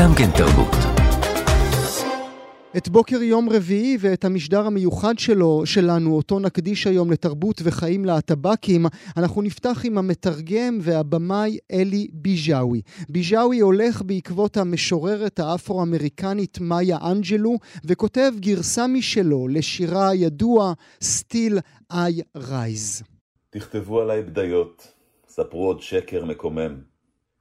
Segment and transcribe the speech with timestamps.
[0.00, 0.74] גם כן תרבות.
[2.76, 8.86] את בוקר יום רביעי ואת המשדר המיוחד שלו, שלנו, אותו נקדיש היום לתרבות וחיים להטב"קים,
[9.16, 12.82] אנחנו נפתח עם המתרגם והבמאי אלי ביג'אווי.
[13.08, 20.72] ביג'אווי הולך בעקבות המשוררת האפרו-אמריקנית מאיה אנג'לו, וכותב גרסה משלו לשירה הידוע
[21.02, 21.58] Still
[21.92, 23.04] I Rise.
[23.50, 24.92] תכתבו עליי בדיות,
[25.28, 26.89] ספרו עוד שקר מקומם.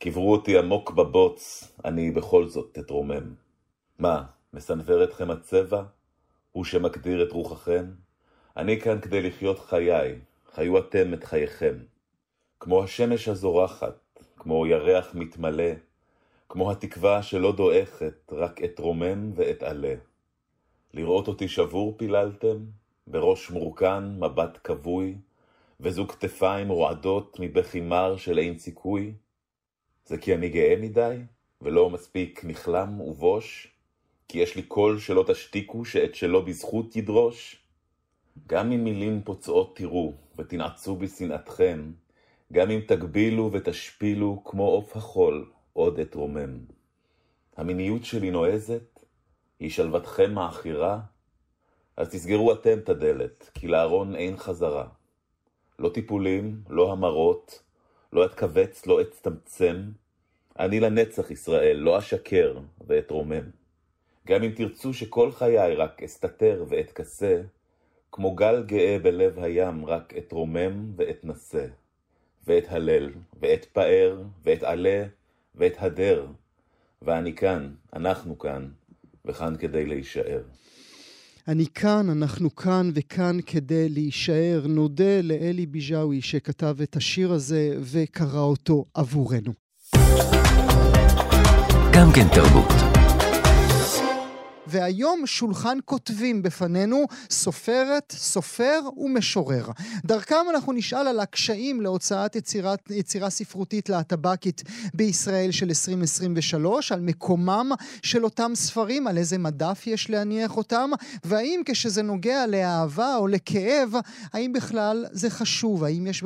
[0.04, 3.34] קברו אותי עמוק בבוץ, אני בכל זאת אתרומם.
[4.00, 4.24] מה,
[4.54, 5.84] מסנוור אתכם הצבע?
[6.52, 7.86] הוא שמגדיר את רוחכם?
[8.58, 10.20] אני כאן כדי לחיות חיי,
[10.54, 11.78] חיו אתם את חייכם.
[12.60, 15.72] כמו השמש הזורחת, כמו ירח מתמלא,
[16.50, 19.96] כמו התקווה שלא דועכת, רק אתרומם ואתעלה.
[20.94, 22.58] לראות אותי שבור פיללתם?
[23.08, 25.18] בראש מורכן, מבט כבוי,
[25.80, 29.14] וזוג כתפיים רועדות מבכי מר של אין סיכוי?
[30.10, 31.18] זה כי אני גאה מדי,
[31.62, 33.72] ולא מספיק נכלם ובוש?
[34.28, 37.64] כי יש לי קול שלא תשתיקו, שאת שלא בזכות ידרוש?
[38.48, 41.92] גם אם מילים פוצעות תראו, ותנעצו בשנאתכם,
[42.54, 46.58] גם אם תגבילו ותשפילו, כמו עוף החול, עוד אתרומם.
[47.58, 49.06] המיניות שלי נועזת?
[49.60, 51.00] היא שלוותכם מעכירה?
[51.98, 54.88] אז תסגרו אתם את הדלת, כי לארון אין חזרה.
[55.80, 57.69] לא טיפולים, לא המרות,
[58.14, 59.84] לא אתכווץ, לא אצטמצם.
[60.60, 63.50] אני לנצח ישראל, לא אשקר ואתרומם.
[64.28, 67.42] גם אם תרצו שכל חיי רק אסתתר ואתכסה,
[68.12, 71.66] כמו גל גאה בלב הים רק אתרומם ואתנשא,
[72.48, 75.06] ואתהלל, ואתפאר, ואתעלה,
[75.56, 76.26] ואתהדר.
[77.02, 78.70] ואני כאן, אנחנו כאן,
[79.26, 80.42] וכאן כדי להישאר.
[81.50, 84.66] אני כאן, אנחנו כאן וכאן כדי להישאר.
[84.68, 89.54] נודה לאלי ביג'אווי שכתב את השיר הזה וקרא אותו עבורנו.
[91.94, 92.89] גם כן תרבות.
[94.70, 99.66] והיום שולחן כותבים בפנינו סופרת, סופר ומשורר.
[100.06, 104.64] דרכם אנחנו נשאל על הקשיים להוצאת יצירת, יצירה ספרותית להטב"קית
[104.94, 107.72] בישראל של 2023, על מקומם
[108.04, 110.90] של אותם ספרים, על איזה מדף יש להניח אותם,
[111.24, 113.94] והאם כשזה נוגע לאהבה או לכאב,
[114.34, 116.24] האם בכלל זה חשוב, האם יש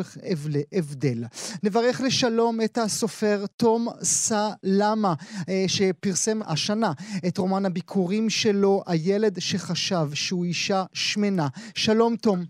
[0.73, 1.23] הבדל.
[1.63, 5.13] נברך לשלום את הסופר תום סלמה,
[5.49, 6.91] אה, שפרסם השנה
[7.27, 11.47] את רומן הביקורים שלו הילד שחשב שהוא אישה שמנה.
[11.75, 12.43] שלום, תום.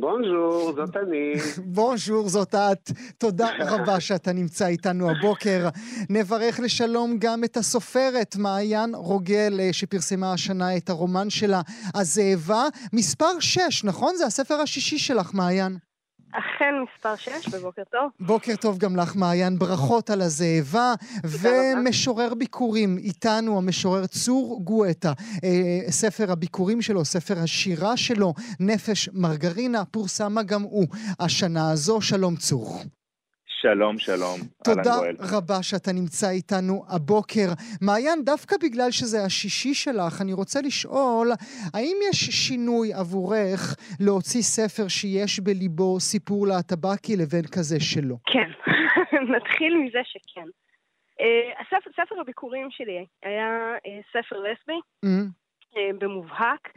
[0.00, 1.34] בונז'ור, זאת אני.
[1.74, 2.90] בונז'ור, זאת את.
[3.18, 5.68] תודה רבה שאתה נמצא איתנו הבוקר.
[6.10, 11.60] נברך לשלום גם את הסופרת מעיין רוגל, אה, שפרסמה השנה את הרומן שלה,
[11.94, 12.64] הזאבה.
[12.92, 14.16] מספר 6, נכון?
[14.16, 15.87] זה הספר השישי שלך, מעיין.
[16.32, 18.10] אכן מספר 6, ובוקר טוב.
[18.20, 19.58] בוקר טוב גם לך, מעיין.
[19.58, 20.94] ברכות על הזאבה.
[21.24, 25.12] ומשורר ביקורים, איתנו המשורר צור גואטה.
[25.44, 30.86] אה, ספר הביקורים שלו, ספר השירה שלו, נפש מרגרינה, פורסמה גם הוא
[31.20, 32.00] השנה הזו.
[32.00, 32.82] שלום צור.
[33.62, 34.38] שלום, שלום.
[34.64, 34.96] תודה
[35.34, 37.48] רבה שאתה נמצא איתנו הבוקר.
[37.82, 41.28] מעיין, דווקא בגלל שזה השישי שלך, אני רוצה לשאול,
[41.74, 43.60] האם יש שינוי עבורך
[44.00, 48.16] להוציא ספר שיש בליבו סיפור להטבקי לבין כזה שלא?
[48.32, 48.50] כן,
[49.34, 50.48] נתחיל מזה שכן.
[51.20, 55.28] Uh, הספר, ספר הביקורים שלי היה uh, ספר לסבי, mm-hmm.
[55.74, 56.68] uh, במובהק.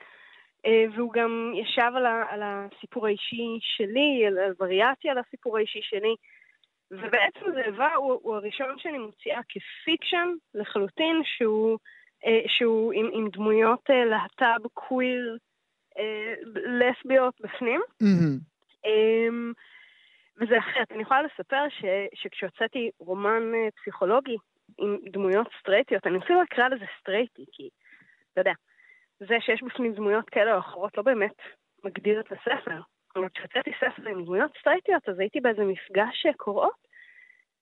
[0.96, 6.16] והוא גם ישב על, ה, על הסיפור האישי שלי, על הווריאציה על הסיפור האישי שלי.
[6.92, 11.78] ובעצם זאבה הוא, הוא הראשון שאני מוציאה כפיקשן לחלוטין, שהוא,
[12.26, 15.38] אה, שהוא עם, עם דמויות אה, להט"ב, קוויר,
[15.98, 17.82] אה, לסביות בפנים.
[18.04, 18.40] Mm-hmm.
[18.86, 19.52] אה,
[20.42, 20.92] וזה אחרת.
[20.92, 24.36] אני יכולה לספר ש, שכשהוצאתי רומן אה, פסיכולוגי
[24.78, 27.70] עם דמויות סטרייטיות, אני אפילו אקרא לזה סטרייטי, כי,
[28.32, 28.54] אתה יודע,
[29.20, 31.36] זה שיש בפנים דמויות כאלה או אחרות לא באמת
[31.84, 32.82] מגדיר את הספר.
[33.16, 36.88] אבל כשהוצאתי ספר עם דמויות סטרייטיות, אז הייתי באיזה מפגש קוראות,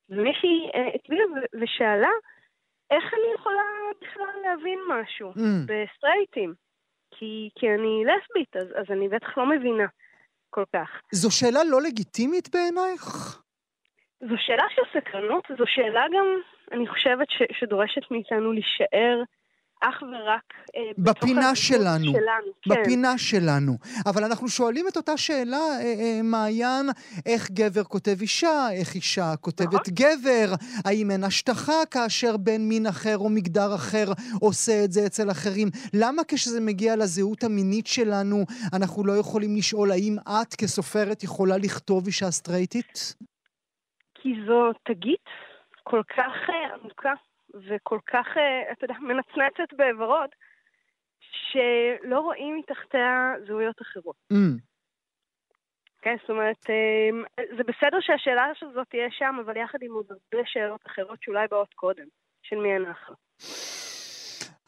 [0.09, 1.25] ומישהי אה, הצביעה
[1.61, 2.09] ושאלה,
[2.91, 3.63] איך אני יכולה
[4.01, 5.41] בכלל להבין משהו mm.
[5.65, 6.53] בסטרייטים?
[7.11, 9.85] כי, כי אני לסבית, אז, אז אני בטח לא מבינה
[10.49, 11.01] כל כך.
[11.11, 13.03] זו שאלה לא לגיטימית בעינייך?
[14.29, 16.25] זו שאלה של סקרנות, זו שאלה גם,
[16.71, 19.21] אני חושבת, ש, שדורשת מאיתנו להישאר
[19.81, 22.69] אך ורק אה, בפינה שלנו, שלנו כן.
[22.69, 23.73] בפינה שלנו.
[24.05, 26.85] אבל אנחנו שואלים את אותה שאלה, אה, אה, מעיין,
[27.25, 29.93] איך גבר כותב אישה, איך אישה כותבת נכון.
[29.93, 30.53] גבר,
[30.85, 34.05] האם אין השטחה כאשר בן מין אחר או מגדר אחר
[34.41, 35.67] עושה את זה אצל אחרים?
[35.93, 42.05] למה כשזה מגיע לזהות המינית שלנו, אנחנו לא יכולים לשאול האם את כסופרת יכולה לכתוב
[42.05, 43.15] אישה סטרייטית?
[44.15, 45.25] כי זו תגית
[45.83, 46.33] כל כך
[46.73, 47.13] עמוקה
[47.67, 48.27] וכל כך,
[48.71, 50.29] אתה יודע, מנצנצת בוורוד,
[51.19, 54.15] שלא רואים מתחתיה זהויות אחרות.
[54.33, 54.59] Mm.
[56.01, 56.57] כן, זאת אומרת,
[57.57, 61.73] זה בסדר שהשאלה הזאת תהיה שם, אבל יחד עם עוד הרבה שאלות אחרות שאולי באות
[61.73, 62.05] קודם,
[62.41, 63.15] של מי אנחנו.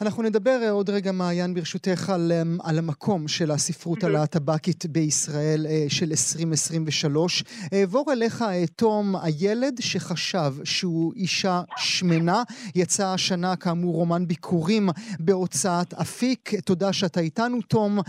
[0.01, 5.67] אנחנו נדבר אה, עוד רגע, מעיין, ברשותך, על, אמ, על המקום של הספרות הלהט"בקית בישראל
[5.69, 7.43] אה, של 2023.
[7.73, 8.45] אעבור אה, אליך,
[8.75, 12.43] תום, הילד שחשב שהוא אישה שמנה,
[12.75, 14.89] יצא השנה, כאמור, רומן ביקורים
[15.19, 16.51] בהוצאת אפיק.
[16.65, 17.99] תודה שאתה איתנו, תום,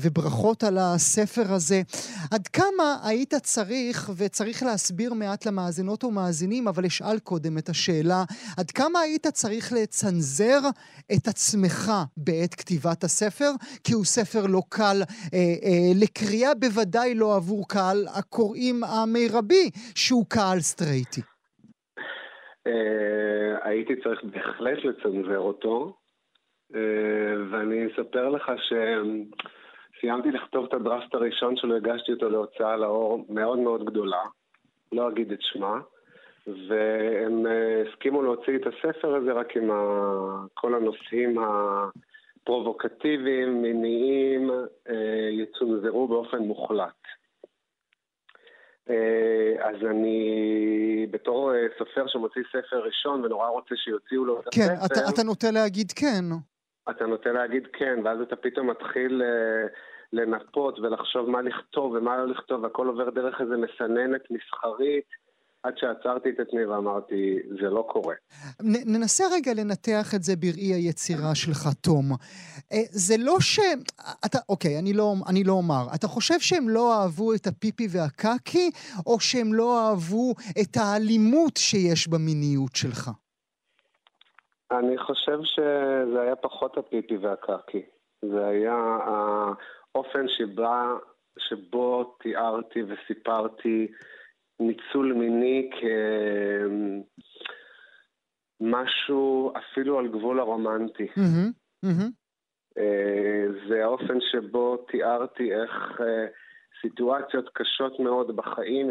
[0.00, 1.82] וברכות על הספר הזה.
[2.30, 8.24] עד כמה היית צריך, וצריך להסביר מעט למאזינות ומאזינים, אבל אשאל קודם את השאלה,
[8.56, 10.60] עד כמה היית צריך לצנזר
[11.12, 13.50] את עצמך בעת כתיבת הספר,
[13.84, 14.98] כי הוא ספר לא קל
[15.34, 21.20] אה, אה, לקריאה, בוודאי לא עבור קהל הקוראים המרבי, שהוא קהל סטרייטי.
[22.66, 25.96] אה, הייתי צריך בהחלט לצנזר אותו,
[26.74, 33.58] אה, ואני אספר לך שסיימתי לכתוב את הדראפט הראשון שלו, הגשתי אותו להוצאה לאור מאוד
[33.58, 34.22] מאוד גדולה,
[34.92, 35.80] לא אגיד את שמה.
[36.46, 39.70] והם אה, הסכימו להוציא את הספר הזה רק עם
[40.54, 41.38] כל הנושאים
[42.42, 44.50] הפרובוקטיביים, מיניים,
[44.88, 47.00] אה, יצונזרו באופן מוחלט.
[48.90, 54.94] אה, אז אני, בתור סופר שמוציא ספר ראשון ונורא רוצה שיוציאו לו את כן, הספר...
[54.94, 56.24] כן, אתה, אתה נוטה להגיד כן.
[56.90, 59.22] אתה נוטה להגיד כן, ואז אתה פתאום מתחיל
[60.12, 65.29] לנפות ולחשוב מה לכתוב ומה לא לכתוב, והכל עובר דרך איזה מסננת מסחרית.
[65.62, 68.14] עד שעצרתי את עצמי ואמרתי, זה לא קורה.
[68.86, 72.04] ננסה רגע לנתח את זה בראי היצירה שלך, תום.
[72.72, 73.60] אה, זה לא ש...
[74.26, 75.84] אתה, אוקיי, אני לא, אני לא אומר.
[75.94, 78.70] אתה חושב שהם לא אהבו את הפיפי והקקי,
[79.06, 83.10] או שהם לא אהבו את האלימות שיש במיניות שלך?
[84.72, 87.82] אני חושב שזה היה פחות הפיפי והקקי.
[88.22, 88.76] זה היה
[89.94, 90.94] האופן שבה,
[91.38, 93.86] שבו תיארתי וסיפרתי
[94.60, 95.70] ניצול מיני
[98.60, 101.06] כמשהו אפילו על גבול הרומנטי.
[102.78, 106.26] אה, זה האופן שבו תיארתי איך אה,
[106.80, 108.90] סיטואציות קשות מאוד בחיים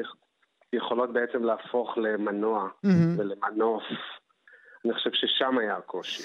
[0.74, 2.70] יכולות בעצם להפוך למנוע
[3.18, 3.84] ולמנוף.
[4.86, 6.24] אני חושב ששם היה הקושי.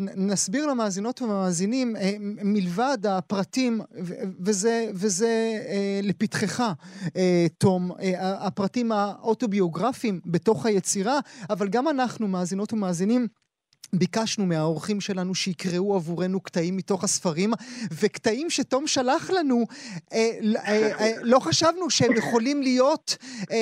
[0.00, 3.80] נסביר למאזינות ומאזינים, אה, מלבד הפרטים,
[4.44, 6.72] וזה, וזה אה, לפתחך,
[7.16, 11.18] אה, תום, הפרטים האוטוביוגרפיים בתוך היצירה,
[11.50, 13.26] אבל גם אנחנו, מאזינות ומאזינים,
[13.92, 17.52] ביקשנו מהאורחים שלנו שיקראו עבורנו קטעים מתוך הספרים,
[17.92, 19.66] וקטעים שתום שלח לנו,
[20.12, 23.16] אה, אה, אה, לא חשבנו שהם יכולים להיות,
[23.50, 23.56] אה,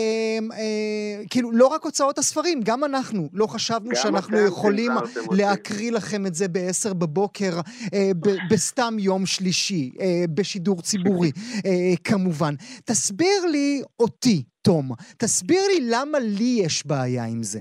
[0.53, 4.93] אה, כאילו, לא רק הוצאות הספרים, גם אנחנו לא חשבנו שאנחנו יכולים
[5.31, 7.61] להקריא לכם את זה ב-10 בבוקר,
[7.95, 11.31] אה, ב- בסתם יום שלישי, אה, בשידור ציבורי,
[11.67, 12.55] אה, כמובן.
[12.85, 17.61] תסביר לי אותי, תום, תסביר לי למה לי יש בעיה עם זה.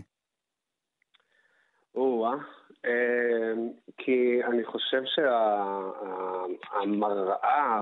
[1.96, 2.55] או-אה.
[2.86, 5.02] אמ, כי אני חושב
[6.76, 7.82] שהמראה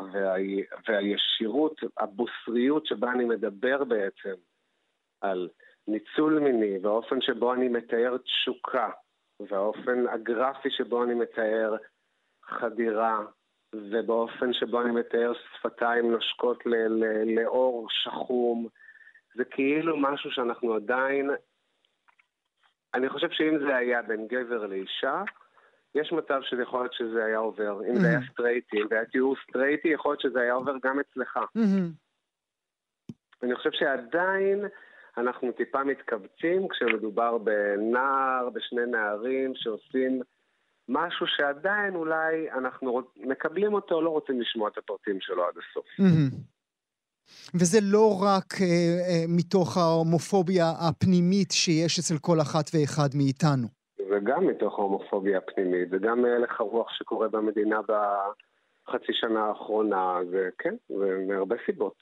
[0.87, 4.33] והישירות, הבוסריות שבה אני מדבר בעצם
[5.21, 5.49] על
[5.87, 8.89] ניצול מיני והאופן שבו אני מתאר תשוקה
[9.39, 11.75] והאופן הגרפי שבו אני מתאר
[12.43, 13.19] חדירה
[13.75, 16.63] ובאופן שבו אני מתאר שפתיים נושקות
[17.25, 18.67] לאור שחום
[19.35, 21.29] זה כאילו משהו שאנחנו עדיין
[22.93, 25.23] אני חושב שאם זה היה בין גבר לאישה,
[25.95, 27.81] יש מצב שזה יכול להיות שזה היה עובר.
[27.89, 28.31] אם זה היה mm-hmm.
[28.31, 31.37] סטרייטי, אם זה היה תיאור סטרייטי, יכול להיות שזה היה עובר גם אצלך.
[31.37, 33.13] Mm-hmm.
[33.43, 34.65] אני חושב שעדיין
[35.17, 40.21] אנחנו טיפה מתכווצים כשמדובר בנער, בשני נערים שעושים
[40.89, 45.85] משהו שעדיין אולי אנחנו מקבלים אותו, לא רוצים לשמוע את הפרטים שלו עד הסוף.
[47.59, 53.67] וזה לא רק אה, אה, מתוך ההומופוביה הפנימית שיש אצל כל אחת ואחד מאיתנו.
[53.97, 60.49] זה גם מתוך ההומופוביה הפנימית, זה גם הלך הרוח שקורה במדינה בחצי שנה האחרונה, זה
[60.57, 61.95] כן, זה מהרבה סיבות.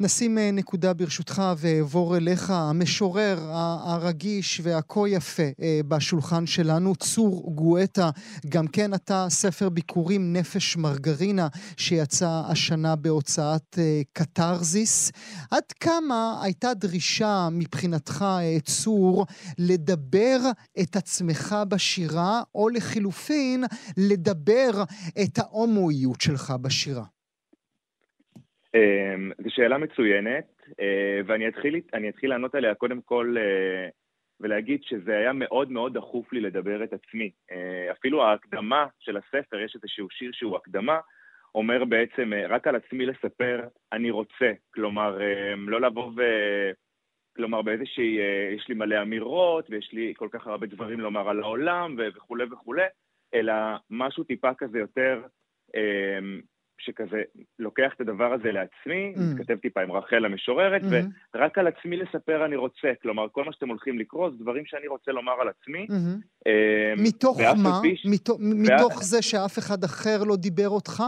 [0.00, 3.38] נשים אה, נקודה ברשותך ואעבור אליך, המשורר
[3.84, 8.10] הרגיש והכה יפה אה, בשולחן שלנו, צור גואטה,
[8.48, 15.12] גם כן אתה ספר ביקורים נפש מרגרינה שיצא השנה בהוצאת אה, קתרזיס.
[15.50, 18.24] עד כמה הייתה דרישה מבחינתך,
[18.64, 19.26] צור,
[19.58, 20.38] לדבר
[20.80, 23.64] את עצמך בשירה, או לחילופין,
[23.96, 24.84] לדבר
[25.22, 27.15] את ההומואיות שלך בשירה?
[28.76, 30.44] אמ, זו שאלה מצוינת,
[30.80, 33.88] אה, ואני אתחיל, אתחיל לענות עליה קודם כל אה,
[34.40, 37.30] ולהגיד שזה היה מאוד מאוד דחוף לי לדבר את עצמי.
[37.90, 41.00] אפילו ההקדמה של הספר, יש איזשהו שיר שהוא הקדמה,
[41.54, 43.60] אומר בעצם רק על עצמי לספר,
[43.92, 44.52] אני רוצה.
[44.74, 45.18] כלומר,
[45.56, 46.22] לא לבוא ו...
[47.36, 48.18] כלומר, באיזושהי,
[48.56, 52.86] יש לי מלא אמירות, ויש לי כל כך הרבה דברים לומר על העולם, וכולי וכולי,
[53.34, 53.54] אלא
[53.90, 55.22] משהו טיפה כזה יותר
[56.78, 57.22] שכזה
[57.58, 59.20] לוקח את הדבר הזה לעצמי, mm.
[59.20, 61.34] מתכתב טיפה עם רחל המשוררת, mm-hmm.
[61.34, 62.92] ורק על עצמי לספר אני רוצה.
[63.02, 65.86] כלומר, כל מה שאתם הולכים לקרוא זה דברים שאני רוצה לומר על עצמי.
[65.90, 67.02] Mm-hmm.
[67.02, 67.80] מתוך מה?
[67.94, 68.06] ש...
[68.06, 71.02] מתוך, מתוך זה שאף אחד אחר לא דיבר אותך?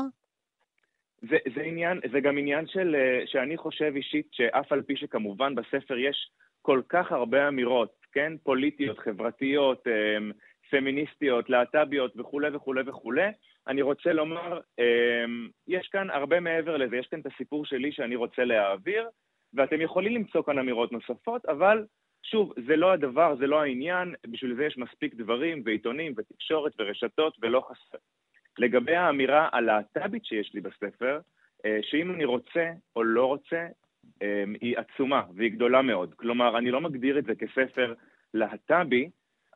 [1.22, 5.54] זה, זה עניין, זה גם עניין של, אה, שאני חושב אישית שאף על פי שכמובן
[5.54, 6.30] בספר יש
[6.62, 8.32] כל כך הרבה אמירות, כן?
[8.42, 10.32] פוליטיות, חברתיות, אמ,
[10.70, 13.28] פמיניסטיות, להט"ביות וכולי וכולי וכולי,
[13.68, 18.16] אני רוצה לומר, אמ, יש כאן הרבה מעבר לזה, יש כאן את הסיפור שלי שאני
[18.16, 19.08] רוצה להעביר,
[19.54, 21.84] ואתם יכולים למצוא כאן אמירות נוספות, אבל
[22.22, 27.36] שוב, זה לא הדבר, זה לא העניין, בשביל זה יש מספיק דברים ועיתונים ותקשורת ורשתות
[27.40, 27.98] ולא חסר.
[28.58, 31.20] לגבי האמירה הלהט"בית שיש לי בספר,
[31.64, 33.66] אה, שאם אני רוצה או לא רוצה,
[34.22, 36.14] אמ, היא עצומה והיא גדולה מאוד.
[36.14, 37.94] כלומר, אני לא מגדיר את זה כספר
[38.34, 39.10] להט"בי,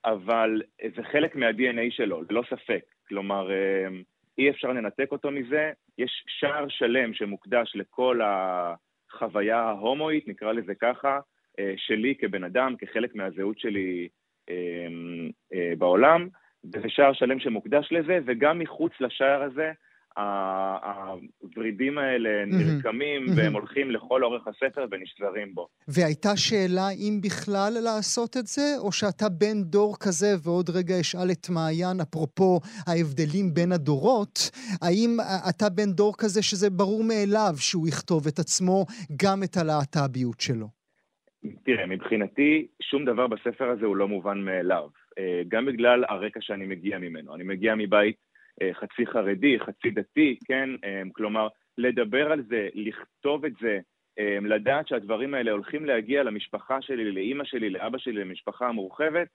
[0.04, 0.62] אבל
[0.97, 2.91] זה חלק מה-DNA שלו, ללא ספק.
[3.09, 4.02] כלומר, אמ,
[4.38, 5.73] אי אפשר לנתק אותו מזה.
[5.99, 11.21] יש שער שלם שמוקדש לכל החוויה ההומואית, נקרא לזה ככה,
[11.59, 14.09] אה, שלי כבן אדם, כחלק מהזהות שלי
[14.50, 16.28] אמ, אה, בעולם,
[16.64, 19.73] וזה שער שלם שמוקדש לזה, וגם מחוץ לשער הזה,
[20.16, 23.33] הוורידים האלה נרקמים mm-hmm.
[23.37, 25.69] והם הולכים לכל אורך הספר ונשזרים בו.
[25.88, 31.31] והייתה שאלה אם בכלל לעשות את זה, או שאתה בן דור כזה, ועוד רגע אשאל
[31.31, 34.50] את מעיין, אפרופו ההבדלים בין הדורות,
[34.83, 35.16] האם
[35.50, 38.87] אתה בן דור כזה שזה ברור מאליו שהוא יכתוב את עצמו,
[39.23, 40.66] גם את הלהט"ביות שלו?
[41.64, 44.88] תראה, מבחינתי, שום דבר בספר הזה הוא לא מובן מאליו.
[45.19, 47.35] אה, גם בגלל הרקע שאני מגיע ממנו.
[47.35, 48.16] אני מגיע מבית
[48.73, 50.71] חצי חרדי, חצי דתי, כן?
[50.85, 53.78] אה, כלומר, לדבר על זה, לכתוב את זה,
[54.19, 59.28] אה, לדעת שהדברים האלה הולכים להגיע למשפחה שלי, לאימא שלי, לאבא שלי, למשפחה המורחבת,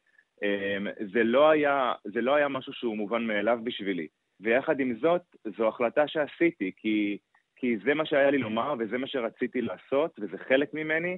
[1.13, 4.07] זה לא היה, זה לא היה משהו שהוא מובן מאליו בשבילי.
[4.39, 5.22] ויחד עם זאת,
[5.57, 7.17] זו החלטה שעשיתי, כי,
[7.55, 11.17] כי זה מה שהיה לי לומר וזה מה שרציתי לעשות, וזה חלק ממני,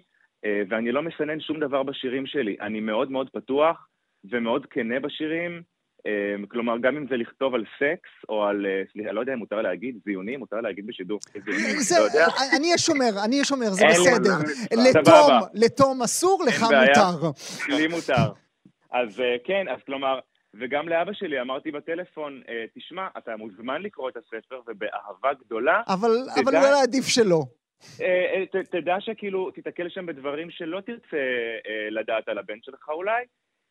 [0.70, 2.58] ואני לא מסנן שום דבר בשירים שלי.
[2.62, 3.88] אני מאוד מאוד פתוח
[4.32, 5.62] ומאוד כנה בשירים,
[6.48, 9.62] כלומר, גם אם זה לכתוב על סקס, או על, אה, סליחה, לא יודע אם מותר
[9.62, 11.20] להגיד זיונים, מותר להגיד בשידור.
[11.36, 11.44] לא
[12.58, 14.36] אני אהיה שומר, אני אהיה שומר, זה בסדר.
[14.72, 17.30] לתום, לתום אסור, לך מותר.
[17.68, 18.32] לי מותר.
[18.92, 20.20] אז אה, כן, אז כלומר,
[20.54, 25.82] וגם לאבא שלי אמרתי בטלפון, אה, תשמע, אתה מוזמן לקרוא את הספר, ובאהבה גדולה.
[25.88, 26.12] אבל
[26.48, 27.44] אולי עדיף שלא.
[28.72, 31.18] תדע שכאילו, תיתקל שם בדברים שלא תרצה
[31.92, 33.26] לדעת על הבן שלך אולי.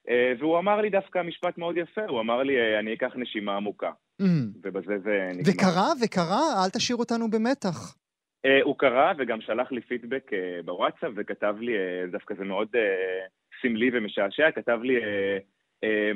[0.09, 3.57] אה, והוא אמר לי דווקא משפט מאוד יפה, הוא אמר לי, אה, אני אקח נשימה
[3.57, 3.91] עמוקה.
[4.23, 4.25] Mm.
[4.63, 5.53] ובזה זה נגמר.
[5.55, 7.95] וקרה, וקרה, אל תשאיר אותנו במתח.
[8.47, 10.31] Uh, הוא קרא וגם שלח לי פידבק
[10.65, 11.73] בוואטסאפ וכתב לי,
[12.13, 12.69] דווקא זה מאוד
[13.63, 14.95] סמלי ומשעשע, כתב לי,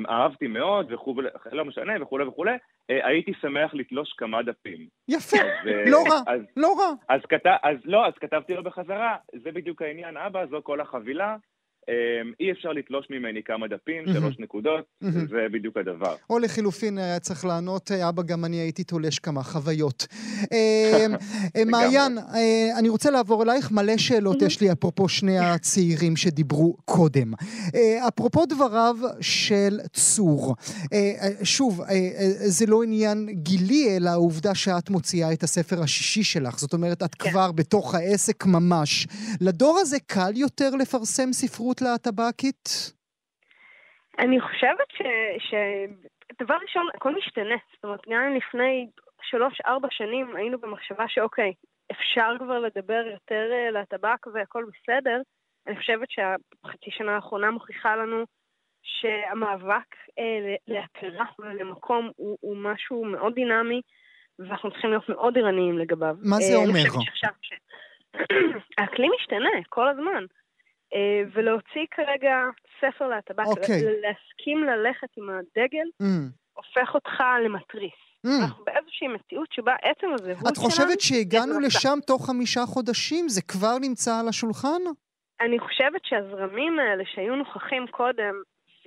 [0.09, 2.51] אהבתי מאוד וכולי, לא משנה וכולי וכולי,
[2.89, 4.87] הייתי שמח לתלוש כמה דפים.
[5.07, 6.93] יפה, אז, לא רע, אז, לא רע.
[7.09, 11.35] אז, כת, אז לא, אז כתבתי לו בחזרה, זה בדיוק העניין, אבא, זו כל החבילה,
[12.39, 16.15] אי אפשר לתלוש ממני כמה דפים, שלוש נקודות, זה בדיוק הדבר.
[16.29, 20.07] או לחילופין, היה צריך לענות, אה, אבא, גם אני הייתי תולש כמה חוויות.
[20.41, 21.15] אמ,
[21.55, 26.77] אה, מעיין, אה, אני רוצה לעבור אלייך, מלא שאלות יש לי אפרופו שני הצעירים שדיברו
[26.85, 27.33] קודם.
[28.07, 30.55] אפרופו דבריו של צור,
[31.43, 31.81] שוב,
[32.35, 37.15] זה לא עניין גילי, אלא העובדה שאת מוציאה את הספר השישי שלך, זאת אומרת, את
[37.15, 37.29] כן.
[37.29, 39.07] כבר בתוך העסק ממש.
[39.41, 42.93] לדור הזה קל יותר לפרסם ספרות התמכרות להטבקית?
[44.19, 45.01] אני חושבת ש...
[45.49, 45.53] ש...
[46.41, 47.55] דבר ראשון, הכל משתנה.
[47.73, 48.87] זאת אומרת, גם אם לפני
[49.21, 51.53] שלוש-ארבע שנים היינו במחשבה שאוקיי,
[51.91, 55.21] אפשר כבר לדבר יותר אה, לטבק והכל בסדר,
[55.67, 58.23] אני חושבת שהחצי שנה האחרונה מוכיחה לנו
[58.83, 63.81] שהמאבק אה, להכרה ולמקום הוא, הוא משהו מאוד דינמי,
[64.39, 66.15] ואנחנו צריכים להיות מאוד ערניים לגביו.
[66.21, 66.81] מה זה אה, אומר?
[66.81, 67.57] אני חושבת שעכשיו...
[68.77, 70.25] האקלים משתנה כל הזמן.
[70.93, 72.35] אה, ולהוציא כרגע
[72.81, 73.49] ספר להטבק, okay.
[73.49, 73.81] אוקיי.
[74.01, 76.05] להסכים ללכת עם הדגל, mm.
[76.53, 77.99] הופך אותך למתריס.
[78.27, 78.29] Mm.
[78.43, 80.49] אנחנו באיזושהי מציאות שבה עצם הזהות שלנו...
[80.49, 83.29] את חושבת שהגענו לשם תוך חמישה חודשים?
[83.29, 84.81] זה כבר נמצא על השולחן?
[85.41, 88.33] אני חושבת שהזרמים האלה שהיו נוכחים קודם,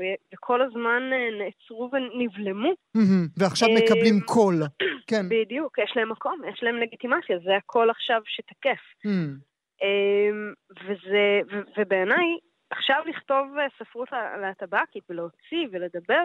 [0.01, 2.71] ו- וכל הזמן אה, נעצרו ונבלמו.
[2.97, 3.31] Mm-hmm.
[3.37, 4.63] ועכשיו מקבלים אה, קול.
[5.11, 5.29] כן.
[5.29, 8.83] בדיוק, יש להם מקום, יש להם לגיטימציה, זה הקול עכשיו שתקף.
[9.83, 10.52] אמ,
[10.85, 11.40] וזה,
[11.76, 12.38] ובעיניי,
[12.71, 16.25] עכשיו לכתוב אה, ספרות על הטבקית ולהוציא ולדבר,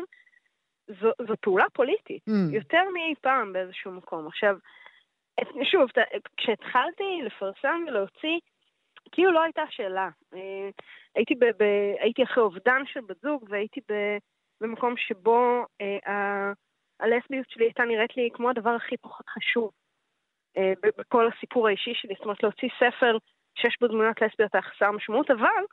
[0.87, 2.55] זו, זו פעולה פוליטית, mm.
[2.55, 4.27] יותר מאי פעם באיזשהו מקום.
[4.27, 4.55] עכשיו,
[5.63, 5.89] שוב,
[6.37, 8.39] כשהתחלתי לפרסם ולהוציא,
[9.11, 10.09] כאילו לא הייתה שאלה.
[10.33, 10.69] אה,
[11.15, 11.63] הייתי, ב, ב,
[11.99, 13.93] הייתי אחרי אובדן של בת זוג, והייתי ב,
[14.61, 16.51] במקום שבו אה,
[16.99, 19.71] הלסביות שלי הייתה נראית לי כמו הדבר הכי פחות חשוב
[20.57, 22.13] אה, בכל הסיפור האישי שלי.
[22.17, 23.17] זאת אומרת, להוציא ספר
[23.55, 25.63] שיש בו דמויות לסביות היה חסר משמעות, אבל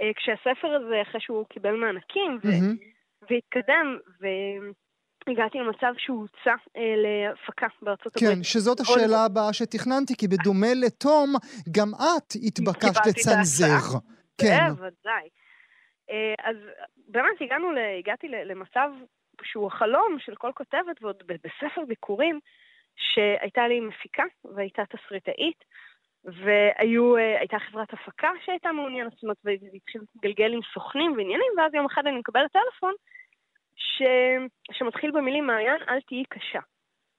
[0.00, 3.26] אה, כשהספר הזה, אחרי שהוא קיבל מענקים mm-hmm.
[3.30, 4.26] והתקדם, ו...
[5.26, 8.38] הגעתי למצב שהוא הוצא אה, להפקה בארצות כן, הברית.
[8.38, 11.34] כן, שזאת השאלה הבאה שתכננתי, כי בדומה לתום,
[11.70, 13.98] גם את התבקשת לצנזר.
[14.40, 14.68] כן.
[14.68, 15.28] בוודאי.
[16.10, 16.56] אה, אז
[17.08, 17.68] באמת הגענו,
[17.98, 18.90] הגעתי למצב
[19.42, 22.40] שהוא החלום של כל כותבת, ועוד בספר ביקורים,
[22.96, 25.64] שהייתה לי מפיקה והייתה תסריטאית,
[26.24, 32.06] והייתה חברת הפקה שהייתה מעוניינת, זאת אומרת, והתחיל להתגלגל עם סוכנים ועניינים, ואז יום אחד
[32.06, 32.94] אני מקבלת טלפון
[33.76, 34.02] ש...
[34.72, 36.60] שמתחיל במילים מעיין, אל תהיי קשה.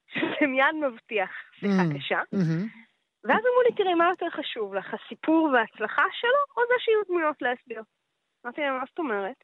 [0.13, 1.97] שזה מיד מבטיח שיחה mm-hmm.
[1.97, 2.19] קשה.
[2.19, 2.85] Mm-hmm.
[3.23, 7.41] ואז אמרו לי, תראי, מה יותר חשוב לך, הסיפור וההצלחה שלו, או זה שיהיו דמויות
[7.41, 7.87] לסביות?
[8.45, 9.35] אמרתי להם, מה זאת אומרת?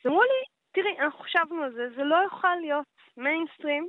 [0.00, 2.86] אז אמרו לי, תראי, אנחנו חשבנו על זה, זה לא יוכל להיות
[3.16, 3.88] מיינסטרים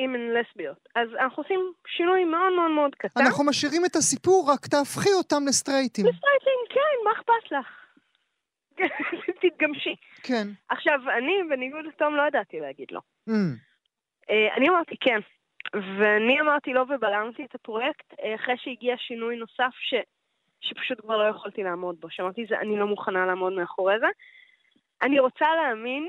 [0.00, 0.88] אם הן לסביות.
[0.94, 3.20] אז אנחנו עושים שינוי מאוד מאוד מאוד קטן.
[3.20, 6.06] אנחנו משאירים את הסיפור, רק תהפכי אותם לסטרייטים.
[6.06, 7.66] לסטרייטים, כן, מה אכפת לך?
[9.42, 9.94] תתגמשי.
[10.22, 10.48] כן.
[10.68, 13.00] עכשיו, אני, בניגוד לתום, לא ידעתי להגיד לא.
[13.28, 13.32] Mm.
[14.30, 15.20] Uh, אני אמרתי כן,
[15.74, 19.94] ואני אמרתי לא ובלמתי את הפרויקט uh, אחרי שהגיע שינוי נוסף ש,
[20.60, 22.10] שפשוט כבר לא יכולתי לעמוד בו.
[22.10, 24.06] שאמרתי, אני לא מוכנה לעמוד מאחורי זה.
[25.02, 26.08] אני רוצה להאמין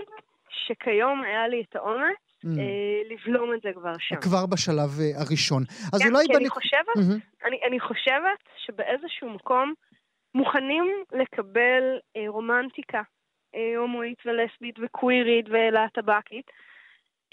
[0.49, 2.47] שכיום היה לי את האומץ mm.
[2.47, 4.15] uh, לבלום את זה כבר שם.
[4.15, 5.63] כבר בשלב uh, הראשון.
[5.93, 6.25] אז כן, אולי...
[6.27, 6.39] כי בנ...
[6.39, 7.47] אני חושבת, mm-hmm.
[7.47, 9.73] אני, אני חושבת שבאיזשהו מקום
[10.35, 11.83] מוכנים לקבל
[12.17, 13.01] אה, רומנטיקה
[13.55, 16.45] אה, הומואית ולסבית וקווירית ולהטבקית,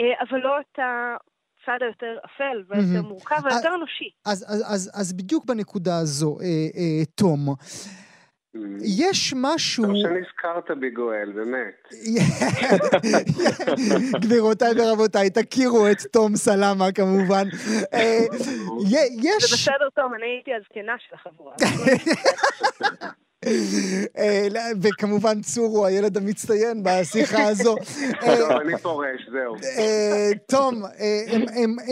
[0.00, 3.02] אה, אבל לא את הצד היותר אפל mm-hmm.
[3.02, 4.10] מורכב ויותר אנושי.
[4.26, 7.54] אז, אז, אז, אז בדיוק בנקודה הזו, אה, אה, תום,
[8.98, 9.84] יש משהו...
[9.84, 11.88] טוב שנזכרת בי גואל, באמת.
[14.22, 17.44] גבירותיי ורבותיי, תכירו את תום סלמה כמובן.
[17.94, 18.18] אה,
[18.80, 21.54] זה בסדר, תום, אני הייתי הזקנה של החבורה.
[23.46, 24.48] אה,
[24.80, 27.76] וכמובן צור הוא הילד המצטיין בשיחה הזו.
[28.20, 29.54] טוב, אני פורש, זהו.
[29.78, 30.82] אה, תום,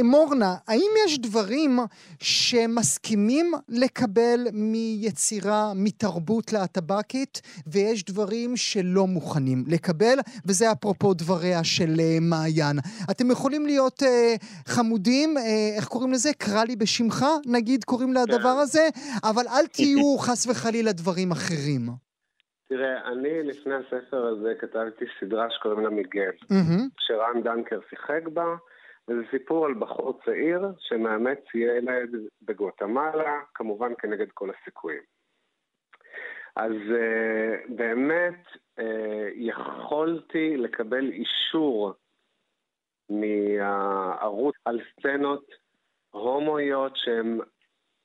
[0.00, 1.78] אמורנה, האם יש דברים
[2.20, 12.18] שמסכימים לקבל מיצירה, מתרבות להטבקית, ויש דברים שלא מוכנים לקבל, וזה אפרופו דבריה של אה,
[12.20, 12.78] מעיין.
[13.10, 14.02] אתם יכולים להיות
[14.68, 15.34] חמודים,
[15.76, 16.30] איך קוראים לזה?
[16.38, 18.62] קרא לי בשמך, נגיד קוראים לדבר כן.
[18.62, 18.88] הזה,
[19.24, 21.35] אבל אל תהיו חס וחלילה דברים אחרים?
[22.68, 26.82] תראה, אני לפני הספר הזה כתבתי סדרה שקוראים לה מיגל, mm-hmm.
[26.98, 28.56] שרן דנקר שיחק בה,
[29.08, 32.10] וזה סיפור על בחור צעיר שמאמץ ילד
[32.42, 35.02] בגואטמלה, כמובן כנגד כל הסיכויים.
[36.56, 38.46] אז uh, באמת
[38.80, 38.82] uh,
[39.34, 41.92] יכולתי לקבל אישור
[43.10, 45.44] מהערוץ על סצנות
[46.10, 47.40] הומואיות שהן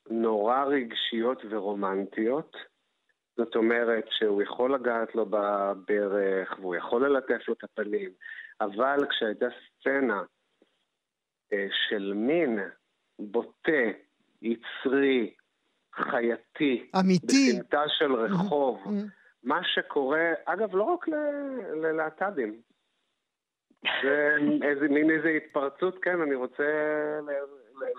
[0.10, 2.71] נורא רגשיות ורומנטיות.
[3.38, 8.10] זאת אומרת שהוא יכול לגעת לו בברך והוא יכול ללטף לו את הפנים,
[8.62, 9.46] אבל כשהייתה
[9.80, 10.24] סצנה
[11.54, 12.60] אה, של מין
[13.20, 13.82] בוטה,
[14.42, 15.34] יצרי,
[15.96, 19.10] חייתי, אמיתי, בסמטה של רחוב, mm-hmm.
[19.44, 21.08] מה שקורה, אגב, לא רק
[21.76, 22.62] ללהט"בים.
[24.04, 24.36] זה
[24.68, 26.64] איזה, מין איזו התפרצות, כן, אני רוצה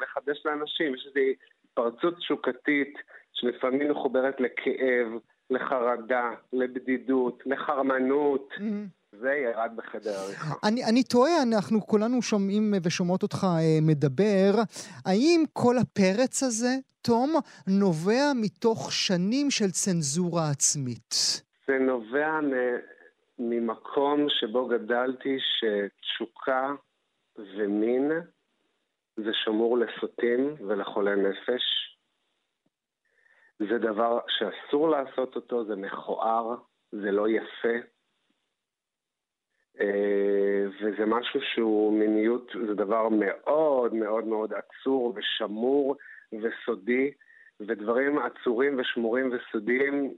[0.03, 0.95] לחדש לאנשים.
[0.95, 1.21] יש איזו
[1.65, 2.95] התפרצות תשוקתית
[3.33, 5.09] שלפעמים מחוברת לכאב,
[5.51, 8.49] לחרדה, לבדידות, לחרמנות.
[8.53, 9.03] Mm-hmm.
[9.21, 10.55] זה ירד בחדר עריכה.
[10.69, 14.51] אני, אני תוהה, אנחנו כולנו שומעים ושומעות אותך אה, מדבר,
[15.07, 16.69] האם כל הפרץ הזה,
[17.03, 17.35] תום,
[17.67, 21.15] נובע מתוך שנים של צנזורה עצמית?
[21.67, 22.41] זה נובע
[23.39, 26.73] ממקום שבו גדלתי שתשוקה
[27.39, 28.11] ומין
[29.17, 31.92] זה שמור לסוטים ולחולי נפש.
[33.71, 36.55] זה דבר שאסור לעשות אותו, זה מכוער,
[36.93, 37.77] זה לא יפה.
[39.81, 45.97] אה, וזה משהו שהוא מיניות, זה דבר מאוד מאוד מאוד עצור ושמור
[46.33, 47.13] וסודי,
[47.61, 50.15] ודברים עצורים ושמורים וסודיים,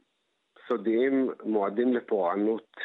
[0.68, 2.76] סודיים מועדים לפורענות.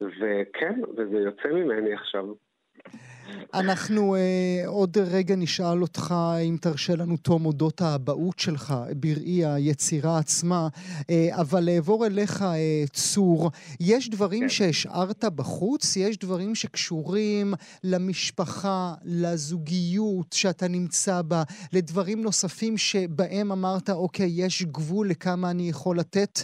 [0.00, 2.24] וכן, וזה יוצא ממני עכשיו.
[3.54, 6.14] אנחנו uh, עוד רגע נשאל אותך,
[6.48, 10.68] אם תרשה לנו, תום, אודות האבהות שלך בראי היצירה עצמה,
[11.00, 13.50] uh, אבל אעבור אליך, uh, צור.
[13.80, 14.48] יש דברים כן.
[14.48, 15.96] שהשארת בחוץ?
[15.96, 25.10] יש דברים שקשורים למשפחה, לזוגיות שאתה נמצא בה, לדברים נוספים שבהם אמרת, אוקיי, יש גבול
[25.10, 26.40] לכמה אני יכול לתת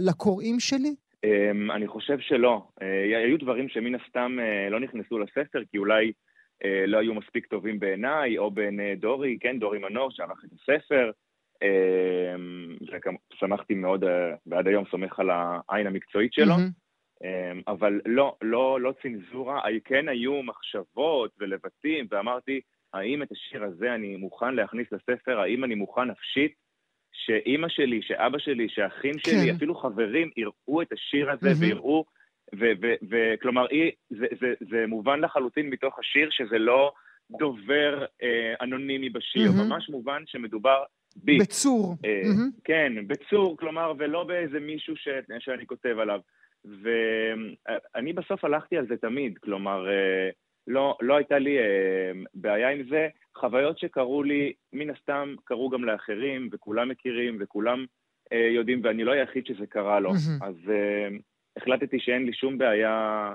[0.00, 0.94] לקוראים שלי?
[1.26, 2.62] Um, אני חושב שלא.
[2.80, 2.84] Uh,
[3.16, 6.12] היו דברים שמן הסתם uh, לא נכנסו לספר, כי אולי
[6.62, 11.10] uh, לא היו מספיק טובים בעיניי, או בעיני דורי, כן, דורי מנור שערך את הספר.
[11.54, 12.98] Um,
[13.34, 14.04] שמחתי מאוד,
[14.46, 16.54] ועד היום סומך על העין המקצועית שלו.
[16.54, 19.60] Um, אבל לא, לא, לא צנזורה.
[19.84, 22.60] כן היו מחשבות ולבטים, ואמרתי,
[22.92, 25.40] האם את השיר הזה אני מוכן להכניס לספר?
[25.40, 26.67] האם אני מוכן נפשית?
[27.18, 29.30] שאימא שלי, שאבא שלי, שאחים כן.
[29.30, 31.60] שלי, אפילו חברים, יראו את השיר הזה mm-hmm.
[31.60, 32.04] ויראו,
[33.08, 33.66] וכלומר,
[34.10, 36.92] זה, זה, זה מובן לחלוטין מתוך השיר שזה לא
[37.30, 39.62] דובר אה, אנונימי בשיר, mm-hmm.
[39.62, 40.82] ממש מובן שמדובר
[41.16, 41.38] בי.
[41.38, 41.94] בצור.
[42.04, 42.60] אה, mm-hmm.
[42.64, 46.20] כן, בצור, כלומר, ולא באיזה מישהו ש, שאני כותב עליו.
[46.64, 50.30] ואני בסוף הלכתי על זה תמיד, כלומר, אה,
[50.68, 53.08] לא, לא הייתה לי אה, בעיה עם זה.
[53.36, 57.84] חוויות שקרו לי, מן הסתם קרו גם לאחרים, וכולם מכירים, וכולם
[58.32, 60.10] אה, יודעים, ואני לא היחיד שזה קרה לו.
[60.10, 60.44] Mm-hmm.
[60.46, 61.08] אז אה,
[61.56, 63.28] החלטתי שאין לי שום בעיה